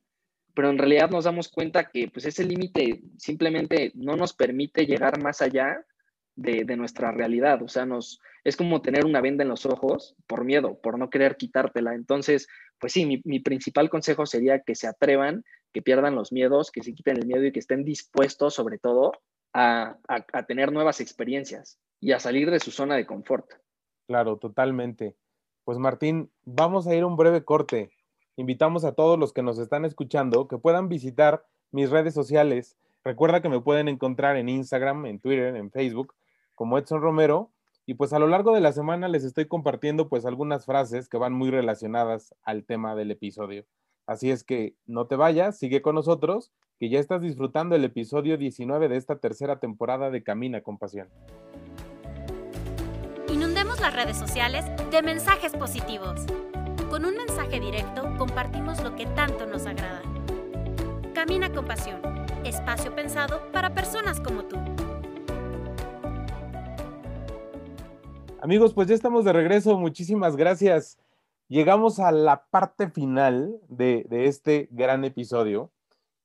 pero 0.54 0.70
en 0.70 0.78
realidad 0.78 1.10
nos 1.10 1.26
damos 1.26 1.50
cuenta 1.50 1.90
que 1.90 2.10
pues 2.10 2.26
ese 2.26 2.44
límite 2.44 3.02
simplemente 3.18 3.92
no 3.96 4.16
nos 4.16 4.34
permite 4.34 4.86
llegar 4.86 5.22
más 5.22 5.42
allá 5.42 5.86
de, 6.36 6.64
nuestra 6.76 7.12
realidad. 7.12 7.62
O 7.62 7.68
sea, 7.68 7.86
nos, 7.86 8.20
es 8.44 8.56
como 8.56 8.82
tener 8.82 9.06
una 9.06 9.22
venda 9.22 9.44
en 9.44 9.50
los 9.50 9.66
ojos 9.66 10.16
por 10.28 10.44
miedo, 10.44 10.80
por 10.82 10.98
no 10.98 11.10
querer 11.10 11.38
quitártela. 11.38 11.94
Entonces, 11.94 12.48
pues 12.80 12.94
sí, 12.94 13.22
mi 13.24 13.40
principal 13.40 13.90
consejo 13.90 14.26
sería 14.26 14.62
que 14.62 14.76
se 14.76 14.88
atrevan, 14.88 15.44
que 15.74 15.82
pierdan 15.82 16.16
los 16.16 16.32
miedos, 16.32 16.72
que 16.72 16.84
se 16.84 16.94
quiten 16.94 17.18
el 17.18 17.28
miedo 17.28 17.46
y 17.46 17.52
que 17.52 17.60
estén 17.60 17.84
dispuestos 17.84 18.54
sobre 18.54 18.78
todo 18.78 19.14
a, 19.54 19.98
a 20.08 20.46
tener 20.46 20.72
nuevas 20.72 21.02
experiencias 21.02 21.80
y 22.00 22.14
a 22.14 22.20
salir 22.20 22.50
de 22.52 22.60
su 22.60 22.72
zona 22.72 22.96
de 22.96 23.06
confort. 23.06 23.50
Claro, 24.08 24.38
totalmente. 24.38 25.16
Pues 25.64 25.78
Martín, 25.78 26.32
vamos 26.44 26.88
a 26.88 26.96
ir 26.96 27.06
un 27.06 27.16
breve 27.16 27.46
corte. 27.46 27.92
Invitamos 28.36 28.84
a 28.84 28.94
todos 28.94 29.20
los 29.20 29.34
que 29.34 29.44
nos 29.44 29.60
están 29.60 29.86
escuchando 29.86 30.48
que 30.48 30.58
puedan 30.58 30.90
visitar 30.90 31.46
mis 31.72 31.90
redes 31.90 32.14
sociales. 32.14 32.78
Recuerda 33.04 33.42
que 33.42 33.50
me 33.50 33.62
pueden 33.62 33.88
encontrar 33.88 34.36
en 34.38 34.50
Instagram, 34.50 35.06
en 35.06 35.20
Twitter, 35.20 35.56
en 35.56 35.72
Facebook 35.72 36.14
como 36.56 36.78
Edson 36.78 37.02
Romero. 37.02 37.52
Y 37.86 37.96
pues 37.96 38.14
a 38.14 38.20
lo 38.20 38.28
largo 38.28 38.54
de 38.54 38.62
la 38.62 38.72
semana 38.72 39.08
les 39.08 39.24
estoy 39.24 39.48
compartiendo 39.48 40.10
pues 40.10 40.26
algunas 40.26 40.66
frases 40.66 41.10
que 41.10 41.18
van 41.18 41.34
muy 41.34 41.50
relacionadas 41.50 42.36
al 42.44 42.64
tema 42.64 42.96
del 42.96 43.12
episodio. 43.12 43.66
Así 44.12 44.30
es 44.30 44.44
que 44.44 44.76
no 44.88 45.08
te 45.08 45.16
vayas, 45.16 45.58
sigue 45.58 45.82
con 45.82 45.96
nosotros, 45.96 46.52
que 46.78 46.90
ya 46.90 47.00
estás 47.00 47.22
disfrutando 47.22 47.78
el 47.78 47.86
episodio 47.86 48.38
19 48.38 48.90
de 48.90 48.98
esta 48.98 49.20
tercera 49.20 49.62
temporada 49.62 50.10
de 50.12 50.22
Camina 50.22 50.60
con 50.60 50.78
Pasión. 50.78 51.08
Inundemos 53.30 53.80
las 53.80 53.96
redes 53.96 54.18
sociales 54.18 54.66
de 54.92 55.02
mensajes 55.02 55.54
positivos. 55.54 56.26
Con 56.90 57.06
un 57.06 57.16
mensaje 57.16 57.62
directo 57.62 58.14
compartimos 58.18 58.84
lo 58.84 58.98
que 58.98 59.06
tanto 59.06 59.46
nos 59.46 59.66
agrada. 59.66 60.02
Camina 61.14 61.50
con 61.54 61.64
Pasión, 61.64 62.02
espacio 62.44 62.94
pensado 62.94 63.50
para 63.54 63.74
personas 63.74 64.20
como 64.20 64.44
tú. 64.44 64.58
Amigos, 68.42 68.74
pues 68.74 68.90
ya 68.90 68.96
estamos 68.96 69.24
de 69.24 69.32
regreso. 69.32 69.78
Muchísimas 69.78 70.36
gracias. 70.36 70.98
Llegamos 71.52 72.00
a 72.00 72.14
la 72.14 72.46
parte 72.46 72.90
final 72.90 73.60
de, 73.68 74.08
este 74.10 74.70
gran 74.72 75.04
episodio. 75.04 75.70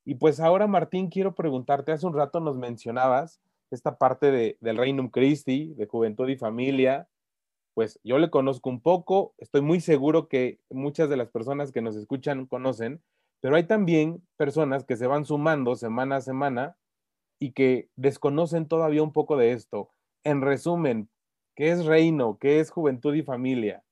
Y 0.04 0.14
pues 0.14 0.38
ahora, 0.38 0.68
Martín, 0.68 1.10
quiero 1.10 1.34
preguntarte, 1.34 1.90
hace 1.90 2.06
un 2.06 2.14
rato 2.14 2.38
nos 2.38 2.56
mencionabas 2.56 3.40
esta 3.72 3.98
parte 3.98 4.30
de, 4.30 4.56
del 4.60 4.76
Reino 4.76 5.10
Christi, 5.10 5.74
de 5.74 5.88
Juventud 5.88 6.28
y 6.28 6.36
Familia. 6.36 7.08
Pues 7.74 7.98
yo 8.04 8.18
le 8.18 8.30
conozco 8.30 8.70
un 8.70 8.80
poco, 8.80 9.34
estoy 9.38 9.62
muy 9.62 9.80
seguro 9.80 10.28
que 10.28 10.60
muchas 10.70 11.10
de 11.10 11.16
las 11.16 11.28
personas 11.28 11.72
que 11.72 11.82
nos 11.82 11.96
escuchan 11.96 12.46
conocen, 12.46 13.02
pero 13.40 13.56
hay 13.56 13.64
también 13.64 14.22
personas 14.36 14.84
que 14.84 14.94
se 14.94 15.08
van 15.08 15.24
sumando 15.24 15.74
semana 15.74 16.18
a 16.18 16.20
semana 16.20 16.76
y 17.40 17.50
que 17.50 17.88
desconocen 17.96 18.68
todavía 18.68 19.02
un 19.02 19.12
poco 19.12 19.36
de 19.36 19.50
esto. 19.50 19.90
En 20.22 20.40
resumen, 20.40 21.10
¿Qué 21.56 21.70
es 21.70 21.86
reino? 21.86 22.38
¿Qué 22.38 22.60
es 22.60 22.70
juventud 22.70 23.14
y 23.14 23.22
familia? 23.22 23.82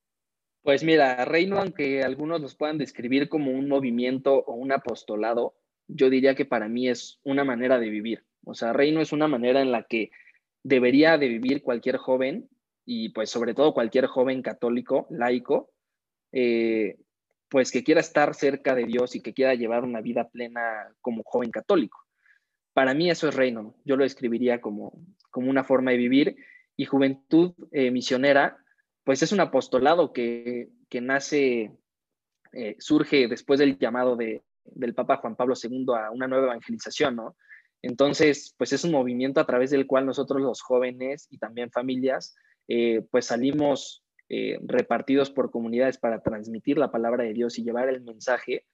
Pues 0.65 0.83
mira, 0.83 1.27
reino, 1.27 1.59
aunque 1.59 2.03
algunos 2.03 2.41
los 2.41 2.55
puedan 2.55 2.79
describir 2.79 3.29
como 3.29 3.51
un 3.51 3.69
movimiento 3.69 4.35
o 4.35 4.55
un 4.55 4.73
apostolado, 4.73 5.55
yo 5.89 6.09
diría 6.09 6.35
que 6.35 6.47
para 6.47 6.71
mí 6.71 6.89
es 6.89 7.21
una 7.23 7.45
manera 7.45 7.79
de 7.79 7.91
vivir. 7.91 8.25
O 8.47 8.55
sea, 8.55 8.73
reino 8.73 9.03
es 9.03 9.13
una 9.13 9.29
manera 9.29 9.61
en 9.61 9.71
la 9.71 9.83
que 9.83 10.11
debería 10.63 11.19
de 11.19 11.29
vivir 11.29 11.63
cualquier 11.63 11.99
joven 11.99 12.49
y 12.87 13.11
pues 13.11 13.29
sobre 13.29 13.53
todo 13.53 13.75
cualquier 13.75 14.07
joven 14.07 14.41
católico, 14.41 15.07
laico, 15.11 15.71
eh, 16.33 16.97
pues 17.51 17.71
que 17.71 17.85
quiera 17.85 18.01
estar 18.01 18.35
cerca 18.35 18.75
de 18.75 18.87
Dios 18.87 19.15
y 19.17 19.21
que 19.21 19.35
quiera 19.35 19.55
llevar 19.55 19.85
una 19.85 20.01
vida 20.01 20.31
plena 20.31 20.89
como 21.03 21.25
joven 21.25 21.51
católico. 21.51 21.99
Para 22.73 22.95
mí 22.95 23.11
eso 23.11 23.29
es 23.29 23.35
reino. 23.35 23.75
Yo 23.85 23.97
lo 23.97 24.05
describiría 24.05 24.63
como, 24.63 24.99
como 25.31 25.51
una 25.51 25.63
forma 25.63 25.91
de 25.91 25.99
vivir 25.99 26.37
y 26.75 26.87
Juventud 26.87 27.53
eh, 27.71 27.91
Misionera, 27.91 28.64
pues 29.05 29.23
es 29.23 29.33
un 29.33 29.41
apostolado 29.41 30.13
que, 30.13 30.71
nace, 31.01 31.73
eh, 32.53 32.77
surge 32.79 33.29
después 33.29 33.61
del 33.61 33.79
llamado 33.79 34.17
de, 34.17 34.43
del 34.65 34.95
Papa 34.95 35.19
Juan 35.19 35.37
Pablo 35.37 35.55
II 35.61 35.87
a 35.97 36.11
una 36.11 36.27
nueva 36.27 36.47
evangelización, 36.47 37.17
¿no? 37.17 37.37
Entonces, 37.83 38.55
pues 38.57 38.73
es 38.73 38.83
un 38.85 38.93
movimiento 38.93 39.41
a 39.41 39.47
través 39.47 39.71
del 39.71 39.87
cual 39.87 40.07
nosotros 40.07 40.41
los 40.41 40.63
jóvenes 40.63 41.27
y 41.31 41.39
también 41.39 41.71
familias, 41.71 42.35
eh, 42.69 43.03
pues 43.11 43.27
salimos 43.27 44.01
repartidos 44.63 45.31
por 45.31 45.53
comunidades 45.53 45.99
para 45.99 46.21
transmitir 46.21 46.77
la 46.77 46.91
palabra 46.91 47.23
de 47.23 47.35
Dios 47.35 47.57
y 47.59 47.63
llevar 47.63 47.89
el 47.89 48.01
mensaje 48.01 48.65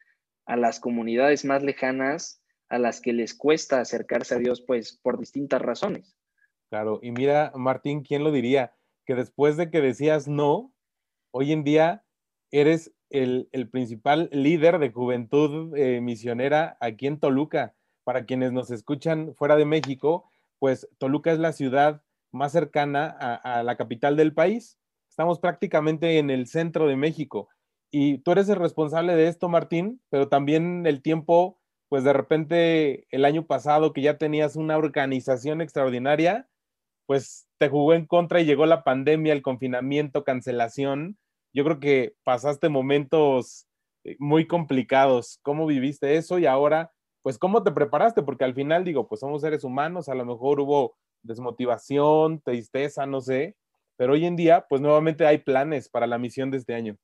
a 0.46 0.56
las 0.56 0.80
comunidades 0.80 1.44
más 1.44 1.62
lejanas 1.62 2.40
a 2.70 2.78
las 2.78 3.00
que 3.00 3.12
les 3.12 3.34
cuesta 3.34 3.80
acercarse 3.80 4.36
a 4.36 4.38
Dios, 4.38 4.62
pues 4.62 4.98
por 5.02 5.18
distintas 5.18 5.60
razones. 5.60 6.16
Claro, 6.70 7.00
y 7.02 7.10
mira, 7.10 7.52
Martín, 7.56 8.02
¿quién 8.02 8.24
lo 8.24 8.30
diría? 8.30 8.72
Que 9.06 9.14
después 9.14 9.56
de 9.56 9.70
que 9.70 9.80
decías 9.80 10.28
no, 10.28 10.72
hoy 11.32 11.52
en 11.52 11.64
día 11.64 12.04
eres 12.50 12.92
el, 13.10 13.48
principal 13.70 14.28
líder 14.32 14.78
de 14.78 14.90
juventud 14.90 15.76
eh, 15.76 16.00
misionera 16.00 16.76
aquí 16.80 17.06
en 17.06 17.18
Toluca. 17.18 17.74
Para 18.04 18.24
quienes 18.24 18.52
nos 18.52 18.70
escuchan 18.70 19.34
fuera 19.34 19.56
de 19.56 19.66
México, 19.66 20.30
pues 20.58 20.88
Toluca 20.98 21.32
es 21.32 21.38
la 21.38 21.52
ciudad 21.52 22.02
más 22.32 22.52
cercana 22.52 23.06
a, 23.08 23.62
la 23.62 23.76
capital 23.76 24.16
del 24.16 24.32
país. 24.32 24.78
Estamos 25.08 25.38
prácticamente 25.38 26.18
en 26.18 26.30
el 26.30 26.46
centro 26.46 26.86
de 26.86 26.96
México. 26.96 27.48
Y 27.90 28.18
tú 28.18 28.32
eres 28.32 28.48
el 28.48 28.56
responsable 28.56 29.16
de 29.16 29.26
esto, 29.28 29.48
Martín, 29.48 30.00
pero 30.10 30.28
también 30.28 30.86
el 30.86 31.02
tiempo, 31.02 31.58
pues 31.88 32.04
de 32.04 32.12
repente 32.12 33.06
el 33.10 33.24
año 33.24 33.46
pasado 33.46 33.92
que 33.92 34.02
ya 34.02 34.16
tenías 34.16 34.54
una 34.54 34.78
organización 34.78 35.60
extraordinaria, 35.60 36.48
pues 37.06 37.48
te 37.60 37.68
jugó 37.68 37.92
en 37.92 38.06
contra 38.06 38.40
y 38.40 38.46
llegó 38.46 38.64
la 38.64 38.84
pandemia, 38.84 39.34
el 39.34 39.42
confinamiento, 39.42 40.24
cancelación. 40.24 41.18
Yo 41.52 41.62
creo 41.62 41.78
que 41.78 42.14
pasaste 42.24 42.70
momentos 42.70 43.66
eh, 44.04 44.16
muy 44.18 44.46
complicados. 44.46 45.38
¿Cómo 45.42 45.66
viviste 45.66 46.16
eso? 46.16 46.38
Y 46.38 46.46
ahora, 46.46 46.90
pues, 47.20 47.36
¿cómo 47.36 47.62
te 47.62 47.70
preparaste? 47.70 48.22
Porque 48.22 48.44
al 48.44 48.54
final, 48.54 48.82
digo, 48.82 49.06
pues 49.06 49.20
somos 49.20 49.42
seres 49.42 49.62
humanos, 49.62 50.08
a 50.08 50.14
lo 50.14 50.24
mejor 50.24 50.58
hubo 50.58 50.96
desmotivación, 51.22 52.40
tristeza, 52.40 53.04
no 53.04 53.20
sé, 53.20 53.56
pero 53.98 54.14
hoy 54.14 54.24
en 54.24 54.36
día, 54.36 54.64
pues 54.66 54.80
nuevamente 54.80 55.26
hay 55.26 55.36
planes 55.36 55.90
para 55.90 56.06
la 56.06 56.16
misión 56.16 56.50
de 56.50 56.56
este 56.56 56.72
año. 56.72 56.96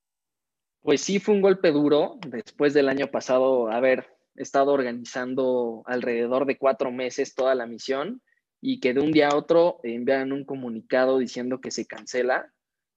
Pues 0.81 1.03
sí, 1.03 1.19
fue 1.19 1.35
un 1.35 1.43
golpe 1.43 1.71
duro 1.71 2.17
después 2.27 2.73
del 2.73 2.89
año 2.89 3.09
pasado 3.09 3.71
haber 3.71 4.07
estado 4.37 4.73
organizando 4.73 5.83
alrededor 5.85 6.47
de 6.47 6.57
cuatro 6.57 6.91
meses 6.91 7.35
toda 7.35 7.55
la 7.55 7.67
misión 7.67 8.23
y 8.69 8.81
que 8.81 8.93
de 8.93 9.01
un 9.01 9.13
día 9.13 9.29
a 9.29 9.37
otro 9.37 9.79
envían 9.85 10.33
un 10.33 10.45
comunicado 10.45 11.19
diciendo 11.19 11.61
que 11.61 11.71
se 11.71 11.87
cancela, 11.87 12.53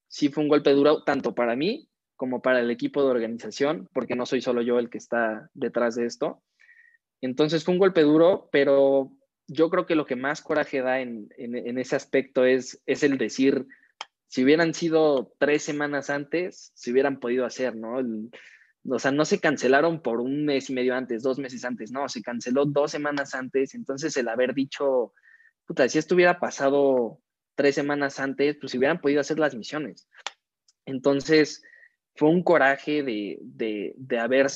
sí 0.07 0.29
fue 0.29 0.41
un 0.41 0.49
golpe 0.49 0.71
duro 0.71 1.03
tanto 1.03 1.35
para 1.35 1.55
mí 1.55 1.91
como 2.15 2.41
para 2.41 2.59
el 2.59 2.71
equipo 2.71 3.03
de 3.03 3.11
organización, 3.11 3.87
porque 3.93 4.15
no 4.15 4.25
soy 4.25 4.41
solo 4.41 4.63
yo 4.63 4.79
el 4.79 4.89
que 4.89 4.97
está 4.97 5.47
detrás 5.53 5.93
de 5.93 6.07
esto. 6.07 6.41
Entonces 7.21 7.63
fue 7.63 7.75
un 7.75 7.79
golpe 7.79 8.01
duro, 8.01 8.49
pero 8.51 9.11
yo 9.45 9.69
creo 9.69 9.85
que 9.85 9.93
lo 9.93 10.07
que 10.07 10.15
más 10.15 10.41
coraje 10.41 10.81
da 10.81 11.01
en, 11.01 11.29
ese 11.37 11.95
aspecto 11.95 12.45
es, 12.45 12.81
es 12.87 13.03
el 13.03 13.19
decir, 13.19 13.67
si 14.25 14.43
hubieran 14.43 14.73
sido 14.73 15.35
tres 15.37 15.61
semanas 15.61 16.09
antes, 16.09 16.71
se 16.73 16.91
hubieran 16.91 17.19
podido 17.19 17.45
hacer, 17.45 17.75
¿no? 17.75 17.99
o 18.89 18.97
sea, 18.97 19.11
no 19.11 19.23
se 19.23 19.39
cancelaron 19.39 20.01
por 20.01 20.19
un 20.19 20.45
mes 20.45 20.71
y 20.71 20.73
medio 20.73 20.95
antes, 20.95 21.21
dos 21.21 21.37
meses 21.37 21.63
antes, 21.63 21.91
no, 21.91 22.09
se 22.09 22.23
canceló 22.23 22.65
dos 22.65 22.89
semanas 22.89 23.35
antes, 23.35 23.75
entonces 23.75 24.17
el 24.17 24.29
haber 24.29 24.55
dicho, 24.55 25.13
si 25.87 25.99
esto 25.99 26.15
hubiera 26.15 26.39
pasado 26.39 27.19
tres 27.55 27.75
semanas 27.75 28.19
antes, 28.19 28.57
pues 28.59 28.73
hubieran 28.75 29.01
podido 29.01 29.21
hacer 29.21 29.39
las 29.39 29.55
misiones. 29.55 30.09
Entonces, 30.85 31.63
fue 32.15 32.29
un 32.29 32.43
coraje 32.43 33.03
de, 33.03 33.37
de, 33.41 33.93
de 33.97 34.19
haber, 34.19 34.47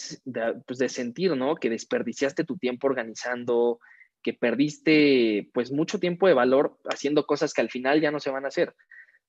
pues 0.66 0.80
de 0.80 0.90
sentir, 0.90 1.36
¿no? 1.36 1.56
Que 1.56 1.70
desperdiciaste 1.70 2.44
tu 2.44 2.58
tiempo 2.58 2.88
organizando, 2.88 3.80
que 4.22 4.34
perdiste, 4.34 5.50
pues, 5.54 5.72
mucho 5.72 6.00
tiempo 6.00 6.28
de 6.28 6.34
valor 6.34 6.78
haciendo 6.90 7.26
cosas 7.26 7.54
que 7.54 7.62
al 7.62 7.70
final 7.70 8.02
ya 8.02 8.12
no 8.12 8.20
se 8.20 8.32
van 8.32 8.46
a 8.46 8.50
hacer. 8.50 8.74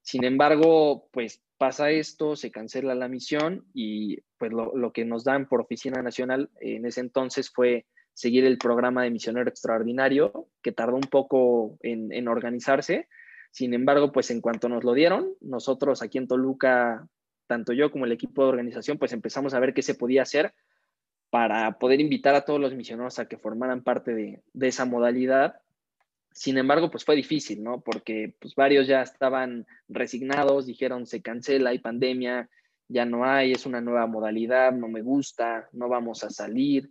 Sin 0.03 0.25
embargo, 0.25 1.09
pues 1.13 1.43
pasa 1.57 1.91
esto, 1.91 2.37
se 2.37 2.51
cancela 2.51 2.95
la 2.95 3.09
misión 3.09 3.65
y 3.73 4.19
pues 4.37 4.53
lo 4.53 4.93
que 4.93 5.07
nos 5.07 5.25
dan 5.25 5.49
por 5.49 5.63
Oficina 5.63 6.03
Nacional 6.03 6.51
en 6.61 6.85
ese 6.85 7.01
entonces 7.01 7.51
fue 7.51 7.87
seguir 8.15 8.45
el 8.45 8.59
programa 8.59 9.03
de 9.03 9.11
misionero 9.11 9.51
extraordinario, 9.51 10.49
que 10.63 10.73
tardó 10.73 10.95
un 10.95 11.03
poco 11.03 11.77
en, 11.83 12.29
organizarse. 12.29 13.09
Sin 13.51 13.75
embargo, 13.75 14.13
pues 14.13 14.31
en 14.31 14.41
cuanto 14.41 14.69
nos 14.69 14.85
lo 14.85 14.95
dieron, 14.95 15.35
nosotros 15.41 16.01
aquí 16.01 16.19
en 16.19 16.29
Toluca, 16.29 17.07
tanto 17.47 17.73
yo 17.73 17.91
como 17.91 18.05
el 18.05 18.13
equipo 18.13 18.43
de 18.43 18.49
organización, 18.49 18.99
pues 18.99 19.13
empezamos 19.13 19.53
a 19.53 19.61
ver 19.61 19.75
qué 19.75 19.83
se 19.83 19.97
podía 19.97 20.23
hacer 20.23 20.55
para 21.31 21.79
poder 21.79 22.01
invitar 22.01 22.37
a 22.37 22.45
todos 22.45 22.61
los 22.61 22.75
misioneros 22.75 23.19
a 23.19 23.27
que 23.27 23.37
formaran 23.37 23.83
parte 23.83 24.15
de, 24.15 24.43
esa 24.61 24.85
modalidad. 24.85 25.57
Sin 26.33 26.57
embargo, 26.57 26.91
pues 26.91 27.05
fue 27.05 27.17
difícil, 27.17 27.63
¿no? 27.63 27.81
Porque 27.81 28.35
pues 28.41 28.55
varios 28.55 28.87
ya 28.87 29.03
estaban 29.03 29.67
resignados, 29.89 30.67
dijeron 30.67 31.07
se 31.07 31.21
cancela, 31.21 31.71
hay 31.71 31.79
pandemia, 31.79 32.49
ya 32.89 33.05
no 33.05 33.25
hay, 33.25 33.53
es 33.53 33.67
una 33.67 33.81
nueva 33.81 34.07
modalidad, 34.07 34.73
no 34.73 34.89
me 34.89 35.03
gusta, 35.03 35.69
no 35.73 35.89
vamos 35.89 36.23
a 36.23 36.31
salir. 36.31 36.91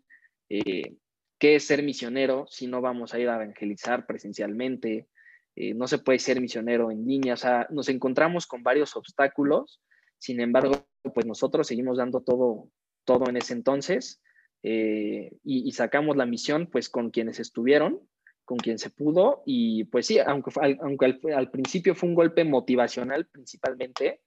eh, 0.50 0.98
qué 1.44 1.56
es 1.56 1.68
ser 1.68 1.84
misionero 1.84 2.46
si 2.50 2.68
no 2.68 2.80
vamos 2.80 3.14
a 3.14 3.20
ir 3.20 3.28
a 3.28 3.36
evangelizar 3.36 4.06
presencialmente, 4.06 5.10
eh, 5.58 5.74
no 5.74 5.88
se 5.88 5.98
puede 5.98 6.20
ser 6.20 6.40
misionero 6.40 6.90
en 6.90 7.06
línea, 7.06 7.34
o 7.34 7.38
sea, 7.38 7.68
nos 7.70 7.90
encontramos 7.90 8.48
con 8.48 8.64
varios 8.64 8.96
obstáculos, 8.96 9.82
sin 10.18 10.40
embargo, 10.40 10.88
pues 11.14 11.26
nosotros 11.26 11.68
seguimos 11.68 11.98
dando 11.98 12.22
todo, 12.22 12.70
todo 13.04 13.28
en 13.28 13.36
ese 13.36 13.52
entonces 13.52 14.22
y, 14.62 15.28
y, 15.44 15.72
sacamos 15.74 16.16
la 16.16 16.26
misión 16.26 16.70
pues 16.72 16.88
con 16.88 17.10
quienes 17.10 17.42
estuvieron 17.42 18.00
con 18.46 18.58
quien 18.58 18.80
se 18.80 18.90
pudo 18.90 19.44
y 19.46 19.84
pues 19.84 20.08
sí, 20.08 20.20
aunque, 20.20 20.52
aunque 20.80 21.20
al, 21.36 21.52
principio 21.52 21.94
fue 21.94 22.08
un 22.08 22.16
golpe 22.16 22.46
motivacional 22.46 23.26
principalmente, 23.26 24.22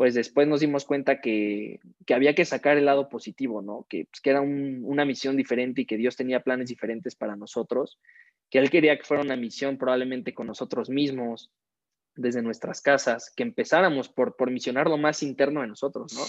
pues 0.00 0.14
después 0.14 0.48
nos 0.48 0.60
dimos 0.60 0.86
cuenta 0.86 1.20
que, 1.20 1.78
había 2.10 2.34
que 2.34 2.46
sacar 2.46 2.78
el 2.78 2.86
lado 2.86 3.10
positivo, 3.10 3.60
¿no? 3.60 3.84
Que, 3.86 4.06
pues, 4.06 4.22
que 4.22 4.30
era 4.30 4.40
una 4.40 5.04
misión 5.04 5.36
diferente 5.36 5.82
y 5.82 5.84
que 5.84 5.98
Dios 5.98 6.16
tenía 6.16 6.42
planes 6.42 6.70
diferentes 6.70 7.14
para 7.14 7.36
nosotros, 7.36 7.98
que 8.48 8.60
Él 8.60 8.70
quería 8.70 8.96
que 8.96 9.04
fuera 9.04 9.22
una 9.22 9.36
misión 9.36 9.76
probablemente 9.76 10.32
con 10.32 10.46
nosotros 10.46 10.88
mismos, 10.88 11.52
desde 12.16 12.40
nuestras 12.40 12.80
casas, 12.80 13.30
que 13.36 13.42
empezáramos 13.42 14.08
por, 14.08 14.36
por 14.36 14.50
misionar 14.50 14.88
lo 14.88 14.96
más 14.96 15.22
interno 15.22 15.60
de 15.60 15.66
nosotros, 15.66 16.14
¿no? 16.14 16.22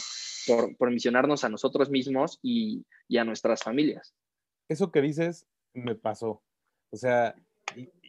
Por, 0.54 0.76
por 0.76 0.92
misionarnos 0.92 1.46
a 1.46 1.50
nosotros 1.50 1.90
mismos 1.90 2.40
y, 2.42 2.86
y 3.08 3.20
a 3.20 3.24
nuestras 3.24 3.64
familias. 3.64 4.14
Eso 4.68 4.92
que 4.92 5.02
dices 5.02 5.48
me 5.74 5.96
pasó 5.96 6.44
o 6.92 6.98
sea, 6.98 7.36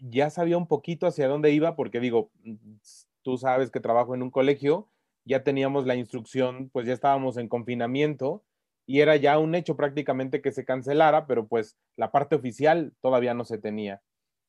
ya 0.00 0.28
sabía 0.28 0.58
un 0.58 0.66
poquito 0.66 1.06
hacia 1.06 1.28
dónde 1.28 1.52
iba, 1.52 1.76
porque 1.76 2.00
digo, 2.00 2.32
mm, 2.42 2.56
tú 3.22 3.38
sabes 3.38 3.70
que 3.70 3.78
trabajo 3.78 4.14
en 4.14 4.22
un 4.22 4.30
colegio, 4.30 4.88
ya 5.24 5.42
teníamos 5.42 5.86
la 5.86 5.94
instrucción, 5.94 6.70
pues 6.72 6.86
ya 6.86 6.92
estábamos 6.92 7.36
en 7.36 7.48
confinamiento 7.48 8.44
y 8.86 9.00
era 9.00 9.16
ya 9.16 9.38
un 9.38 9.54
hecho 9.54 9.76
prácticamente 9.76 10.42
que 10.42 10.52
se 10.52 10.64
cancelara, 10.64 11.26
pero 11.26 11.46
pues 11.46 11.76
la 11.96 12.10
parte 12.10 12.36
oficial 12.36 12.92
todavía 13.00 13.34
no 13.34 13.44
se 13.44 13.58
tenía. 13.58 14.02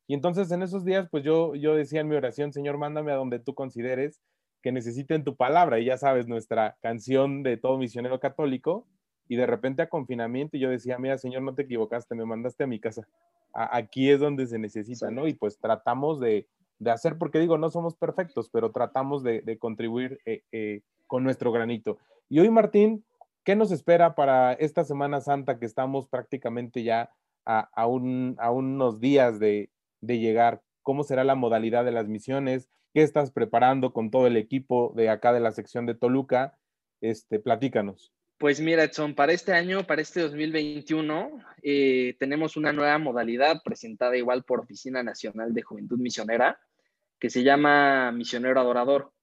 Y 0.08 0.16
entonces 0.16 0.52
en 0.52 0.64
esos 0.64 0.84
días, 0.84 1.08
pues 1.10 1.24
yo, 1.24 1.56
yo 1.56 1.76
decía 1.76 2.02
en 2.02 2.10
mi 2.10 2.16
oración, 2.16 2.52
Señor, 2.52 2.78
mándame 2.78 3.12
a 3.12 3.16
donde 3.16 3.40
tú 3.40 3.54
consideres 3.54 4.22
que 4.62 4.72
necesiten 4.72 5.24
tu 5.24 5.36
palabra. 5.36 5.80
Y 5.80 5.86
ya 5.86 5.98
sabes, 5.98 6.28
nuestra 6.28 6.78
canción 6.82 7.44
de 7.44 7.58
todo 7.58 7.78
misionero 7.78 8.20
católico. 8.20 8.88
Y 9.30 9.38
de 9.38 9.46
repente 9.46 9.82
a 9.82 9.90
confinamiento, 9.90 10.58
y 10.58 10.60
yo 10.60 10.70
decía, 10.70 10.98
mira, 10.98 11.18
Señor, 11.18 11.44
no 11.44 11.56
te 11.56 11.62
equivocaste, 11.62 12.16
me 12.16 12.26
mandaste 12.26 12.66
a 12.66 12.68
mi 12.68 12.80
casa 12.80 13.08
aquí 13.54 14.10
es 14.10 14.20
donde 14.20 14.48
se 14.48 14.60
necesita, 14.60 15.12
¿no? 15.12 15.28
Y 15.28 15.34
pues 15.34 15.60
tratamos 15.60 16.20
de, 16.20 16.48
hacer, 16.92 17.18
porque 17.18 17.40
digo, 17.40 17.58
no 17.58 17.70
somos 17.70 17.96
perfectos, 17.96 18.50
pero 18.50 18.72
tratamos 18.72 19.24
de, 19.24 19.58
contribuir 19.60 20.20
eh, 20.26 20.44
eh, 20.52 20.82
con 21.08 21.24
nuestro 21.24 21.52
granito. 21.52 21.98
Y 22.30 22.40
hoy, 22.40 22.50
Martín, 22.50 23.06
¿qué 23.44 23.56
nos 23.56 23.72
espera 23.72 24.16
para 24.16 24.54
esta 24.54 24.84
Semana 24.84 25.22
Santa 25.22 25.60
que 25.60 25.66
estamos 25.66 26.08
prácticamente 26.08 26.84
ya 26.84 27.12
a, 27.46 27.88
unos 27.88 29.00
días 29.00 29.40
de, 29.40 29.70
de, 30.02 30.20
llegar? 30.20 30.62
¿Cómo 30.82 31.04
será 31.04 31.24
la 31.24 31.36
modalidad 31.36 31.86
de 31.86 31.92
las 31.92 32.08
misiones? 32.08 32.70
¿Qué 32.94 33.04
estás 33.04 33.32
preparando 33.32 33.94
con 33.94 34.12
todo 34.12 34.28
el 34.28 34.38
equipo 34.38 34.94
de 34.96 35.10
acá 35.10 35.34
de 35.34 35.40
la 35.40 35.52
sección 35.52 35.86
de 35.86 35.96
Toluca? 35.96 36.58
Este, 37.02 37.40
platícanos. 37.40 38.14
Pues 38.44 38.60
mira, 38.60 38.84
Edson, 38.84 39.16
para 39.16 39.32
este 39.32 39.54
año, 39.54 39.88
para 39.88 40.02
este 40.02 40.20
2021, 40.20 41.32
eh, 41.62 42.18
tenemos 42.20 42.58
una 42.58 42.74
nueva 42.74 42.98
modalidad 42.98 43.62
presentada 43.64 44.18
igual 44.18 44.44
por 44.44 44.60
Oficina 44.60 45.02
Nacional 45.02 45.54
de 45.54 45.62
Juventud 45.62 45.98
Misionera, 45.98 46.60
que 47.20 47.30
se 47.30 47.42
llama 47.42 48.12
Misionero 48.12 48.60
Adorador. 48.60 49.14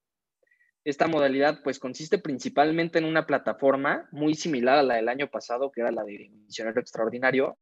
Esta 0.83 1.07
modalidad 1.07 1.61
pues 1.63 1.77
consiste 1.77 2.17
principalmente 2.17 2.97
en 2.97 3.05
una 3.05 3.27
plataforma 3.27 4.09
muy 4.11 4.33
similar 4.33 4.79
a 4.79 4.81
la 4.81 4.95
del 4.95 5.07
año 5.07 5.29
pasado, 5.29 5.71
que 5.71 5.81
era 5.81 5.91
la 5.91 6.03
de 6.03 6.31
Misionero 6.47 6.81
Extraordinario, 6.81 7.59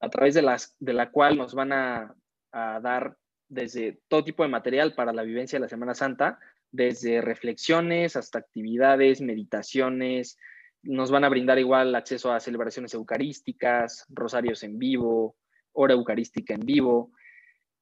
a 0.00 0.10
través 0.10 0.34
de, 0.34 0.42
las, 0.42 0.76
de 0.80 0.92
la 0.92 1.10
cual 1.10 1.38
nos 1.38 1.54
van 1.54 1.72
a, 1.72 2.14
a 2.52 2.78
dar 2.80 3.16
desde 3.48 4.02
todo 4.06 4.22
tipo 4.22 4.42
de 4.42 4.50
material 4.50 4.94
para 4.94 5.14
la 5.14 5.22
vivencia 5.22 5.58
de 5.58 5.62
la 5.62 5.70
Semana 5.70 5.94
Santa, 5.94 6.38
desde 6.70 7.22
reflexiones 7.22 8.16
hasta 8.16 8.38
actividades, 8.38 9.22
meditaciones, 9.22 10.36
nos 10.82 11.10
van 11.10 11.24
a 11.24 11.28
brindar 11.28 11.58
igual 11.58 11.94
acceso 11.94 12.32
a 12.32 12.40
celebraciones 12.40 12.94
eucarísticas, 12.94 14.06
rosarios 14.08 14.62
en 14.62 14.78
vivo, 14.78 15.36
hora 15.72 15.94
eucarística 15.94 16.54
en 16.54 16.60
vivo. 16.60 17.12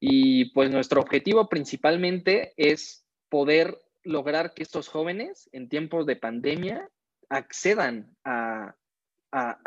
Y 0.00 0.46
pues 0.52 0.70
nuestro 0.70 1.00
objetivo 1.00 1.48
principalmente 1.48 2.52
es 2.56 3.04
poder 3.28 3.78
lograr 4.02 4.54
que 4.54 4.62
estos 4.62 4.88
jóvenes 4.88 5.48
en 5.52 5.68
tiempos 5.68 6.06
de 6.06 6.16
pandemia 6.16 6.88
accedan 7.28 8.16
a, 8.24 8.74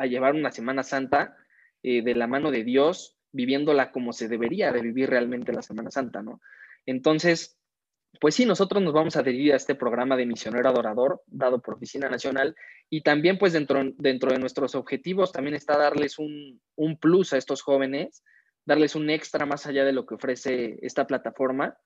llevar 0.07 0.33
una 0.33 0.51
Semana 0.51 0.83
Santa 0.83 1.37
eh, 1.83 2.01
de 2.01 2.15
la 2.15 2.27
mano 2.27 2.49
de 2.51 2.63
Dios, 2.63 3.15
viviéndola 3.31 3.91
como 3.91 4.13
se 4.13 4.27
debería 4.27 4.71
de 4.71 4.81
vivir 4.81 5.09
realmente 5.09 5.53
la 5.53 5.61
Semana 5.61 5.91
Santa, 5.91 6.21
¿no? 6.21 6.41
Entonces, 6.85 7.60
pues 8.19 8.35
sí, 8.35 8.45
nosotros 8.45 8.83
nos 8.83 8.93
vamos 8.93 9.15
a 9.15 9.21
adherir 9.21 9.53
a 9.53 9.55
este 9.55 9.75
programa 9.75 10.17
de 10.17 10.25
misionero 10.25 10.67
adorador 10.67 11.21
dado 11.27 11.61
por 11.61 11.75
Oficina 11.75 12.09
Nacional 12.09 12.55
y 12.89 13.01
también 13.01 13.37
pues 13.37 13.53
dentro, 13.53 13.81
dentro 13.97 14.31
de 14.31 14.39
nuestros 14.39 14.75
objetivos 14.75 15.31
también 15.31 15.55
está 15.55 15.77
darles 15.77 16.19
un, 16.19 16.61
un 16.75 16.97
plus 16.97 17.33
a 17.33 17.37
estos 17.37 17.61
jóvenes, 17.61 18.23
darles 18.65 18.95
un 18.95 19.09
extra 19.09 19.45
más 19.45 19.65
allá 19.65 19.85
de 19.85 19.93
lo 19.93 20.05
que 20.05 20.15
ofrece 20.15 20.77
esta 20.81 21.07
plataforma 21.07 21.77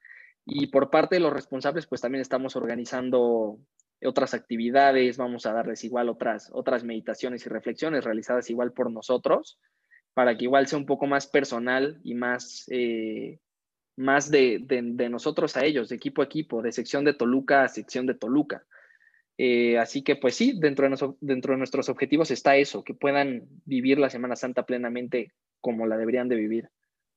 y 0.45 0.67
por 0.67 0.89
parte 0.89 1.15
de 1.15 1.21
los 1.21 1.33
responsables 1.33 1.87
pues 1.87 2.01
también 2.01 2.21
estamos 2.21 2.55
organizando 2.55 3.59
otras 4.03 4.33
actividades, 4.33 5.17
vamos 5.17 5.45
a 5.45 5.53
darles 5.53 5.83
igual 5.83 6.09
otras, 6.09 6.49
otras 6.53 6.83
meditaciones 6.83 7.45
y 7.45 7.49
reflexiones 7.49 8.03
realizadas 8.03 8.49
igual 8.49 8.73
por 8.73 8.91
nosotros 8.91 9.59
para 10.15 10.37
que 10.37 10.45
igual 10.45 10.65
sea 10.65 10.79
un 10.79 10.85
poco 10.85 11.05
más 11.05 11.27
personal 11.27 11.99
y 12.03 12.15
más... 12.15 12.65
Eh, 12.71 13.39
más 13.95 14.29
de, 14.29 14.59
nosotros 15.09 15.55
a 15.57 15.65
ellos, 15.65 15.89
de 15.89 15.95
equipo 15.95 16.21
a 16.21 16.25
equipo, 16.25 16.61
de 16.61 16.71
sección 16.71 17.05
de 17.05 17.13
Toluca 17.13 17.63
a 17.63 17.67
sección 17.69 18.05
de 18.05 18.15
Toluca. 18.15 18.65
Eh, 19.37 19.77
así 19.77 20.01
que 20.01 20.15
pues 20.15 20.35
sí, 20.35 20.57
dentro 20.59 20.89
de, 20.89 21.13
dentro 21.19 21.53
de 21.53 21.57
nuestros 21.57 21.89
objetivos 21.89 22.31
está 22.31 22.55
eso, 22.55 22.83
que 22.83 22.93
puedan 22.93 23.47
vivir 23.65 23.99
la 23.99 24.09
Semana 24.09 24.35
Santa 24.35 24.65
plenamente 24.65 25.33
como 25.61 25.87
la 25.87 25.97
deberían 25.97 26.29
de 26.29 26.35
vivir. 26.35 26.69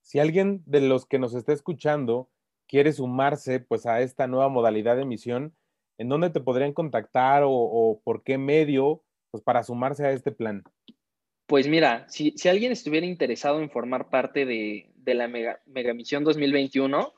Si 0.03 0.19
alguien 0.19 0.63
de 0.67 0.81
los 0.81 1.07
que 1.07 1.19
nos 1.19 1.35
está 1.35 1.53
escuchando 1.53 2.31
quiere 2.67 2.93
sumarse 2.93 3.61
pues 3.61 3.87
a 3.87 4.01
esta 4.01 4.27
nueva 4.27 4.49
modalidad 4.49 4.97
de 4.97 5.05
misión, 5.05 5.55
¿en 5.99 6.09
dónde 6.09 6.31
te 6.31 6.41
podrían 6.41 6.73
contactar 6.73 7.43
o, 7.47 8.01
por 8.05 8.23
qué 8.23 8.39
medio 8.39 9.03
pues 9.31 9.43
para 9.43 9.63
sumarse 9.63 10.07
a 10.07 10.13
este 10.13 10.33
plan? 10.33 10.63
Pues 11.49 11.67
mira, 11.67 12.07
si, 12.11 12.33
si 12.37 12.49
alguien 12.51 12.73
estuviera 12.73 13.07
interesado 13.07 13.63
en 13.63 13.71
formar 13.71 14.11
parte 14.11 14.45
de, 14.45 14.91
de 14.97 15.15
la 15.15 15.29
Mega, 15.29 15.63
Misión 15.95 16.23
2021, 16.23 17.15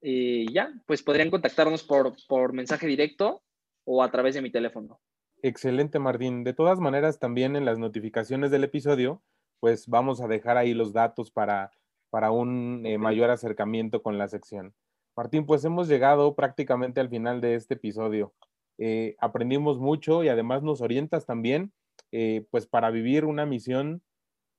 ya, 0.00 0.72
pues 0.86 1.02
podrían 1.02 1.30
contactarnos 1.30 1.82
por, 1.84 2.14
por 2.26 2.52
mensaje 2.52 2.86
directo 2.86 3.42
o 3.84 4.02
a 4.02 4.10
través 4.10 4.34
de 4.34 4.42
mi 4.42 4.50
teléfono. 4.50 5.00
Excelente, 5.42 5.98
Martín. 5.98 6.42
De 6.44 6.52
todas 6.52 6.80
maneras, 6.80 7.18
también 7.18 7.54
en 7.54 7.64
las 7.64 7.78
notificaciones 7.78 8.50
del 8.50 8.64
episodio, 8.64 9.22
pues 9.60 9.86
vamos 9.86 10.20
a 10.20 10.28
dejar 10.28 10.56
ahí 10.56 10.74
los 10.74 10.92
datos 10.92 11.30
para, 11.30 11.70
para 12.10 12.30
un 12.30 12.84
eh, 12.84 12.98
mayor 12.98 13.30
acercamiento 13.30 14.02
con 14.02 14.18
la 14.18 14.28
sección. 14.28 14.74
Martín, 15.16 15.46
pues 15.46 15.64
hemos 15.64 15.88
llegado 15.88 16.34
prácticamente 16.34 17.00
al 17.00 17.08
final 17.08 17.40
de 17.40 17.54
este 17.54 17.74
episodio. 17.74 18.32
Eh, 18.78 19.16
aprendimos 19.18 19.78
mucho 19.78 20.22
y 20.22 20.28
además 20.28 20.62
nos 20.62 20.80
orientas 20.80 21.26
también, 21.26 21.72
eh, 22.12 22.46
pues 22.50 22.66
para 22.66 22.90
vivir 22.90 23.24
una 23.24 23.44
misión 23.44 24.02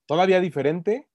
todavía 0.06 0.42
diferente, 0.42 1.08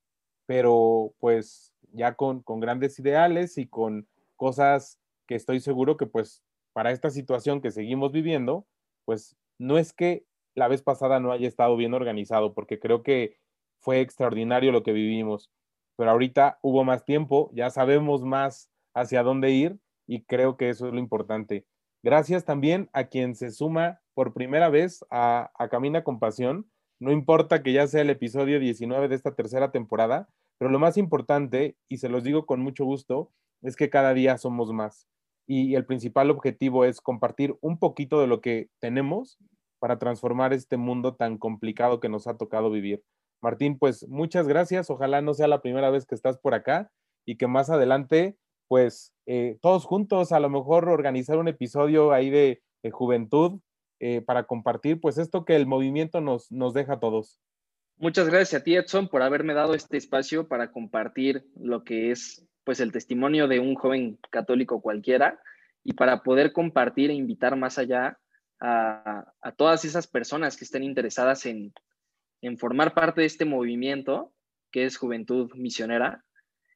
pero 0.46 1.14
pues 1.18 1.73
ya 1.94 2.14
con, 2.14 2.42
con 2.42 2.60
grandes 2.60 2.98
ideales 2.98 3.56
y 3.58 3.66
con 3.66 4.06
cosas 4.36 4.98
que 5.26 5.34
estoy 5.34 5.60
seguro 5.60 5.96
que 5.96 6.06
pues 6.06 6.42
para 6.72 6.90
esta 6.90 7.10
situación 7.10 7.60
que 7.60 7.70
seguimos 7.70 8.12
viviendo, 8.12 8.66
pues 9.04 9.36
no 9.58 9.78
es 9.78 9.92
que 9.92 10.26
la 10.54 10.68
vez 10.68 10.82
pasada 10.82 11.20
no 11.20 11.32
haya 11.32 11.48
estado 11.48 11.76
bien 11.76 11.94
organizado, 11.94 12.52
porque 12.52 12.78
creo 12.78 13.02
que 13.02 13.38
fue 13.78 14.00
extraordinario 14.00 14.72
lo 14.72 14.82
que 14.82 14.92
vivimos, 14.92 15.50
pero 15.96 16.10
ahorita 16.10 16.58
hubo 16.62 16.84
más 16.84 17.04
tiempo, 17.04 17.50
ya 17.54 17.70
sabemos 17.70 18.22
más 18.22 18.70
hacia 18.94 19.22
dónde 19.22 19.50
ir 19.50 19.78
y 20.06 20.24
creo 20.24 20.56
que 20.56 20.68
eso 20.68 20.88
es 20.88 20.92
lo 20.92 20.98
importante. 20.98 21.66
Gracias 22.02 22.44
también 22.44 22.90
a 22.92 23.04
quien 23.04 23.34
se 23.34 23.50
suma 23.50 24.00
por 24.14 24.34
primera 24.34 24.68
vez 24.68 25.04
a, 25.10 25.50
a 25.58 25.68
Camina 25.68 26.04
con 26.04 26.18
Pasión. 26.18 26.70
No 27.00 27.12
importa 27.12 27.62
que 27.62 27.72
ya 27.72 27.86
sea 27.86 28.02
el 28.02 28.10
episodio 28.10 28.60
19 28.60 29.08
de 29.08 29.14
esta 29.14 29.34
tercera 29.34 29.70
temporada, 29.70 30.28
pero 30.58 30.70
lo 30.70 30.78
más 30.78 30.96
importante, 30.96 31.76
y 31.88 31.98
se 31.98 32.08
los 32.08 32.24
digo 32.24 32.46
con 32.46 32.60
mucho 32.60 32.84
gusto, 32.84 33.30
es 33.62 33.76
que 33.76 33.90
cada 33.90 34.14
día 34.14 34.38
somos 34.38 34.72
más 34.72 35.08
y 35.46 35.74
el 35.74 35.84
principal 35.84 36.30
objetivo 36.30 36.84
es 36.84 37.00
compartir 37.00 37.56
un 37.60 37.78
poquito 37.78 38.20
de 38.20 38.26
lo 38.26 38.40
que 38.40 38.68
tenemos 38.80 39.38
para 39.78 39.98
transformar 39.98 40.52
este 40.52 40.76
mundo 40.76 41.14
tan 41.14 41.36
complicado 41.38 42.00
que 42.00 42.08
nos 42.08 42.26
ha 42.26 42.36
tocado 42.36 42.70
vivir. 42.70 43.02
Martín, 43.42 43.78
pues 43.78 44.08
muchas 44.08 44.48
gracias. 44.48 44.88
Ojalá 44.88 45.20
no 45.20 45.34
sea 45.34 45.48
la 45.48 45.60
primera 45.60 45.90
vez 45.90 46.06
que 46.06 46.14
estás 46.14 46.38
por 46.38 46.54
acá 46.54 46.90
y 47.26 47.36
que 47.36 47.46
más 47.46 47.68
adelante, 47.68 48.38
pues 48.68 49.12
eh, 49.26 49.58
todos 49.60 49.84
juntos, 49.84 50.32
a 50.32 50.40
lo 50.40 50.48
mejor 50.48 50.88
organizar 50.88 51.38
un 51.38 51.48
episodio 51.48 52.12
ahí 52.12 52.30
de, 52.30 52.62
juventud 52.92 53.60
eh, 53.98 54.20
para 54.20 54.42
compartir, 54.44 55.00
pues 55.00 55.16
esto 55.16 55.46
que 55.46 55.56
el 55.56 55.66
movimiento 55.66 56.20
nos, 56.20 56.52
nos 56.52 56.74
deja 56.74 57.00
todos. 57.00 57.40
Muchas 57.96 58.28
gracias 58.28 58.60
a 58.60 58.64
ti, 58.64 58.74
Edson, 58.74 59.08
por 59.08 59.22
haberme 59.22 59.54
dado 59.54 59.74
este 59.74 59.96
espacio 59.96 60.48
para 60.48 60.72
compartir 60.72 61.46
lo 61.56 61.84
que 61.84 62.10
es 62.10 62.44
pues 62.64 62.80
el 62.80 62.92
testimonio 62.92 63.46
de 63.46 63.60
un 63.60 63.74
joven 63.74 64.18
católico 64.30 64.80
cualquiera 64.80 65.40
y 65.84 65.92
para 65.92 66.22
poder 66.22 66.52
compartir 66.52 67.10
e 67.10 67.14
invitar 67.14 67.56
más 67.56 67.78
allá 67.78 68.18
a, 68.60 69.26
todas 69.56 69.84
esas 69.84 70.06
personas 70.06 70.56
que 70.56 70.64
estén 70.64 70.82
interesadas 70.82 71.46
en, 71.46 71.72
formar 72.58 72.94
parte 72.94 73.20
de 73.20 73.26
este 73.26 73.44
movimiento 73.44 74.32
que 74.70 74.84
es 74.84 74.96
Juventud 74.96 75.50
Misionera 75.54 76.24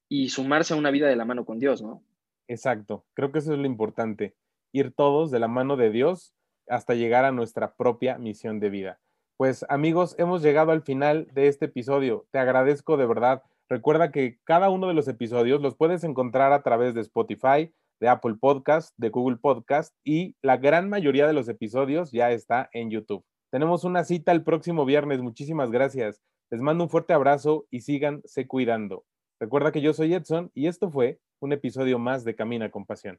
y 0.08 0.28
sumarse 0.28 0.74
a 0.74 0.76
una 0.76 0.90
vida 0.90 1.08
de 1.08 1.16
la 1.16 1.24
mano 1.24 1.44
con 1.44 1.58
Dios, 1.58 1.82
¿no? 1.82 2.02
Exacto, 2.46 3.04
creo 3.14 3.32
que 3.32 3.40
eso 3.40 3.52
es 3.52 3.58
lo 3.58 3.66
importante, 3.66 4.34
ir 4.72 4.92
todos 4.92 5.30
de 5.30 5.40
la 5.40 5.48
mano 5.48 5.76
de 5.76 5.90
Dios 5.90 6.34
hasta 6.68 6.94
llegar 6.94 7.24
a 7.24 7.32
nuestra 7.32 7.74
propia 7.74 8.18
misión 8.18 8.60
de 8.60 8.70
vida. 8.70 9.00
Pues 9.38 9.64
amigos, 9.70 10.14
hemos 10.18 10.42
llegado 10.42 10.72
al 10.72 10.82
final 10.82 11.28
de 11.32 11.48
este 11.48 11.64
episodio. 11.64 12.26
Te 12.30 12.38
agradezco 12.38 12.98
de 12.98 13.06
verdad 13.06 13.42
Recuerda 13.70 14.10
que 14.10 14.38
cada 14.44 14.70
uno 14.70 14.88
de 14.88 14.94
los 14.94 15.08
episodios 15.08 15.60
los 15.60 15.76
puedes 15.76 16.02
encontrar 16.02 16.52
a 16.52 16.62
través 16.62 16.94
de 16.94 17.02
Spotify, 17.02 17.70
de 18.00 18.08
Apple 18.08 18.36
Podcast, 18.40 18.94
de 18.96 19.10
Google 19.10 19.36
Podcast 19.36 19.94
y 20.04 20.36
la 20.40 20.56
gran 20.56 20.88
mayoría 20.88 21.26
de 21.26 21.34
los 21.34 21.50
episodios 21.50 22.10
ya 22.10 22.30
está 22.30 22.70
en 22.72 22.90
YouTube. 22.90 23.22
Tenemos 23.50 23.84
una 23.84 24.04
cita 24.04 24.32
el 24.32 24.42
próximo 24.42 24.86
viernes. 24.86 25.20
Muchísimas 25.20 25.70
gracias. 25.70 26.22
Les 26.50 26.62
mando 26.62 26.84
un 26.84 26.90
fuerte 26.90 27.12
abrazo 27.12 27.66
y 27.70 27.82
síganse 27.82 28.46
cuidando. 28.46 29.04
Recuerda 29.38 29.70
que 29.70 29.82
yo 29.82 29.92
soy 29.92 30.14
Edson 30.14 30.50
y 30.54 30.66
esto 30.66 30.90
fue 30.90 31.20
un 31.40 31.52
episodio 31.52 31.98
más 31.98 32.24
de 32.24 32.34
Camina 32.34 32.70
con 32.70 32.86
Pasión. 32.86 33.18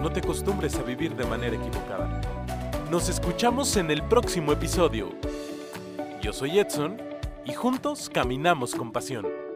No 0.00 0.10
te 0.10 0.20
acostumbres 0.20 0.78
a 0.78 0.82
vivir 0.84 1.14
de 1.14 1.26
manera 1.26 1.56
equivocada. 1.56 2.37
Nos 2.90 3.10
escuchamos 3.10 3.76
en 3.76 3.90
el 3.90 4.02
próximo 4.02 4.50
episodio. 4.50 5.10
Yo 6.22 6.32
soy 6.32 6.58
Edson 6.58 6.96
y 7.44 7.52
juntos 7.52 8.08
caminamos 8.08 8.74
con 8.74 8.92
pasión. 8.92 9.47